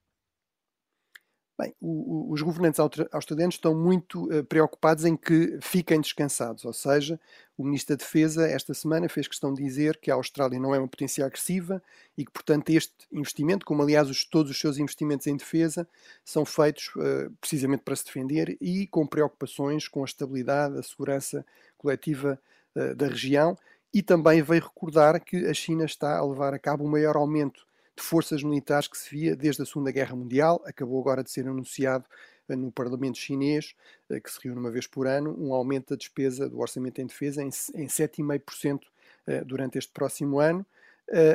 Bem, 1.63 1.73
o, 1.81 2.31
o, 2.31 2.33
os 2.33 2.43
governantes 2.43 2.81
australianos 3.13 3.55
estão 3.55 3.73
muito 3.73 4.25
uh, 4.37 4.43
preocupados 4.43 5.05
em 5.05 5.17
que 5.17 5.61
fiquem 5.63 6.01
descansados, 6.01 6.65
ou 6.65 6.73
seja, 6.73 7.21
o 7.57 7.63
Ministro 7.63 7.95
da 7.95 8.03
Defesa 8.03 8.49
esta 8.49 8.75
semana 8.75 9.09
fez 9.09 9.29
questão 9.29 9.55
de 9.55 9.63
dizer 9.63 9.97
que 9.99 10.11
a 10.11 10.15
Austrália 10.15 10.59
não 10.59 10.75
é 10.75 10.79
uma 10.81 10.89
potência 10.89 11.25
agressiva 11.25 11.81
e 12.19 12.25
que, 12.25 12.33
portanto, 12.33 12.69
este 12.71 12.93
investimento, 13.13 13.65
como 13.65 13.81
aliás 13.81 14.11
os, 14.11 14.25
todos 14.25 14.51
os 14.51 14.59
seus 14.59 14.77
investimentos 14.77 15.29
em 15.29 15.37
defesa, 15.37 15.87
são 16.25 16.45
feitos 16.45 16.89
uh, 16.97 17.31
precisamente 17.41 17.85
para 17.85 17.95
se 17.95 18.07
defender 18.07 18.57
e 18.61 18.89
com 18.89 19.07
preocupações 19.07 19.87
com 19.87 20.03
a 20.03 20.05
estabilidade, 20.05 20.77
a 20.77 20.83
segurança 20.83 21.47
coletiva 21.79 22.41
uh, 22.75 22.93
da 22.97 23.07
região. 23.07 23.57
E 23.95 24.03
também 24.03 24.43
veio 24.43 24.63
recordar 24.63 25.21
que 25.21 25.47
a 25.47 25.55
China 25.55 25.85
está 25.85 26.19
a 26.19 26.27
levar 26.27 26.55
a 26.55 26.59
cabo 26.59 26.83
o 26.83 26.89
um 26.89 26.91
maior 26.91 27.15
aumento 27.15 27.65
de 27.97 28.03
forças 28.03 28.43
militares 28.43 28.89
que 28.89 28.97
se 28.97 29.11
via 29.11 29.37
desde 29.37 29.63
a 29.63 29.67
Segunda 29.67 29.91
Guerra 29.91 30.17
Mundial. 30.17 30.63
Acabou 30.67 31.01
agora 31.01 31.23
de 31.23 31.31
ser 31.31 31.47
anunciado 31.47 32.05
eh, 32.49 32.57
no 32.57 32.71
Parlamento 32.73 33.19
chinês, 33.19 33.75
eh, 34.11 34.21
que 34.21 34.31
se 34.31 34.39
reúne 34.43 34.61
uma 34.61 34.71
vez 34.71 34.87
por 34.87 35.07
ano, 35.07 35.37
um 35.39 35.53
aumento 35.53 35.91
da 35.91 35.97
despesa 35.97 36.49
do 36.49 36.59
orçamento 36.59 37.01
em 37.01 37.07
defesa 37.07 37.43
em, 37.43 37.49
em 37.75 37.87
7,5% 37.87 38.81
eh, 39.27 39.45
durante 39.45 39.79
este 39.79 39.93
próximo 39.93 40.41
ano. 40.41 40.65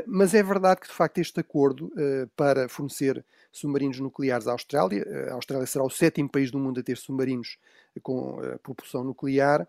Mas 0.07 0.33
é 0.33 0.41
verdade 0.41 0.81
que, 0.81 0.87
de 0.87 0.93
facto, 0.93 1.19
este 1.19 1.39
acordo 1.39 1.91
para 2.35 2.67
fornecer 2.67 3.23
submarinos 3.51 3.99
nucleares 3.99 4.47
à 4.47 4.53
Austrália, 4.53 5.05
a 5.29 5.33
Austrália 5.33 5.67
será 5.67 5.83
o 5.83 5.89
sétimo 5.89 6.27
país 6.27 6.49
do 6.49 6.57
mundo 6.57 6.79
a 6.79 6.83
ter 6.83 6.97
submarinos 6.97 7.59
com 8.01 8.39
propulsão 8.63 9.03
nuclear, 9.03 9.67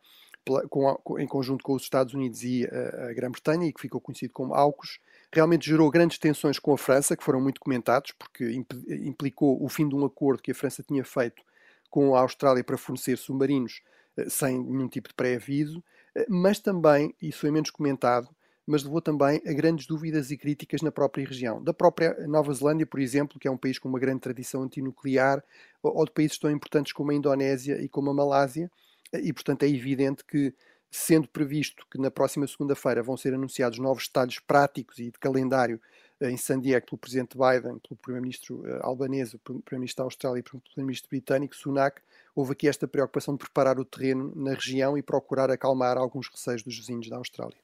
em 1.19 1.27
conjunto 1.27 1.63
com 1.63 1.75
os 1.75 1.83
Estados 1.83 2.15
Unidos 2.15 2.43
e 2.43 2.65
a 2.65 3.13
Grã-Bretanha, 3.13 3.67
e 3.67 3.73
que 3.73 3.83
ficou 3.83 4.01
conhecido 4.01 4.33
como 4.33 4.55
AUKUS, 4.55 4.99
realmente 5.33 5.67
gerou 5.69 5.91
grandes 5.91 6.19
tensões 6.19 6.59
com 6.59 6.73
a 6.73 6.79
França, 6.79 7.17
que 7.17 7.25
foram 7.25 7.41
muito 7.41 7.61
comentados, 7.61 8.13
porque 8.13 8.65
implicou 8.89 9.63
o 9.63 9.69
fim 9.69 9.89
de 9.89 9.95
um 9.95 10.05
acordo 10.05 10.43
que 10.43 10.53
a 10.53 10.55
França 10.55 10.83
tinha 10.83 11.05
feito 11.05 11.43
com 11.91 12.15
a 12.15 12.21
Austrália 12.21 12.65
para 12.65 12.79
fornecer 12.79 13.17
submarinos 13.17 13.83
eh, 14.17 14.29
sem 14.29 14.59
nenhum 14.59 14.89
tipo 14.89 15.09
de 15.09 15.15
pré-aviso, 15.15 15.83
eh, 16.15 16.27
mas 16.29 16.61
também, 16.61 17.15
isso 17.21 17.41
foi 17.41 17.51
menos 17.51 17.71
comentado, 17.71 18.29
mas 18.67 18.85
levou 18.85 19.01
também 19.01 19.41
a 19.47 19.53
grandes 19.53 19.87
dúvidas 19.87 20.31
e 20.31 20.37
críticas 20.37 20.83
na 20.83 20.93
própria 20.93 21.27
região. 21.27 21.63
Da 21.63 21.73
própria 21.73 22.15
Nova 22.27 22.53
Zelândia, 22.53 22.85
por 22.87 23.01
exemplo, 23.01 23.39
que 23.39 23.49
é 23.49 23.51
um 23.51 23.57
país 23.57 23.79
com 23.79 23.89
uma 23.89 23.99
grande 23.99 24.21
tradição 24.21 24.63
antinuclear, 24.63 25.43
ou 25.83 26.05
de 26.05 26.11
países 26.13 26.39
tão 26.39 26.51
importantes 26.51 26.93
como 26.93 27.11
a 27.11 27.15
Indonésia 27.15 27.81
e 27.81 27.89
como 27.89 28.11
a 28.11 28.15
Malásia, 28.15 28.71
e 29.13 29.33
portanto 29.33 29.63
é 29.63 29.69
evidente 29.69 30.23
que 30.25 30.55
sendo 30.91 31.29
previsto 31.29 31.87
que 31.91 31.99
na 31.99 32.11
próxima 32.11 32.47
segunda-feira 32.47 33.03
vão 33.03 33.17
ser 33.17 33.35
anunciados 33.35 33.79
novos 33.79 34.07
detalhes 34.07 34.39
práticos 34.39 34.99
e 34.99 35.11
de 35.11 35.19
calendário 35.19 35.81
em 36.21 36.37
San 36.37 36.61
Diego 36.61 36.87
pelo 36.87 36.99
presidente 36.99 37.37
Biden, 37.37 37.79
pelo 37.79 37.97
primeiro-ministro 38.03 38.65
albanês, 38.81 39.31
pelo 39.45 39.61
primeiro-ministro 39.61 40.03
da 40.03 40.07
Austrália 40.07 40.41
e 40.41 40.43
pelo 40.43 40.61
primeiro-ministro 40.61 41.09
britânico, 41.11 41.55
Sunak, 41.55 42.01
houve 42.35 42.53
aqui 42.53 42.67
esta 42.69 42.89
preocupação 42.89 43.35
de 43.35 43.39
preparar 43.39 43.79
o 43.79 43.85
terreno 43.85 44.33
na 44.35 44.55
região 44.55 44.99
e 44.99 45.03
procurar 45.03 45.51
acalmar 45.51 45.97
alguns 45.97 46.29
receios 46.29 46.63
dos 46.63 46.77
vizinhos 46.77 47.09
da 47.09 47.17
Austrália. 47.17 47.57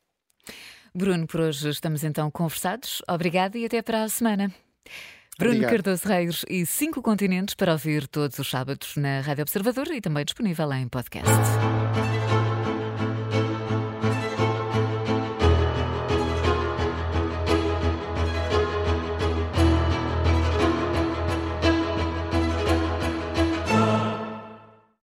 Bruno, 0.95 1.27
por 1.27 1.41
hoje 1.41 1.69
estamos 1.69 2.05
então 2.05 2.31
conversados. 2.31 3.03
Obrigado 3.09 3.57
e 3.57 3.65
até 3.65 3.83
para 3.83 4.05
a 4.05 4.09
semana. 4.09 4.55
Bruno 5.37 5.57
Obrigado. 5.57 5.71
Cardoso 5.73 6.07
Reis 6.07 6.45
e 6.49 6.65
cinco 6.65 7.03
continentes 7.03 7.57
para 7.57 7.73
ouvir 7.73 8.07
todos 8.07 8.39
os 8.39 8.49
sábados 8.49 8.97
na 8.97 9.21
Rádio 9.21 9.43
Observador 9.43 9.89
e 9.89 10.01
também 10.01 10.25
disponível 10.25 10.73
em 10.73 10.89
podcast. 10.89 11.29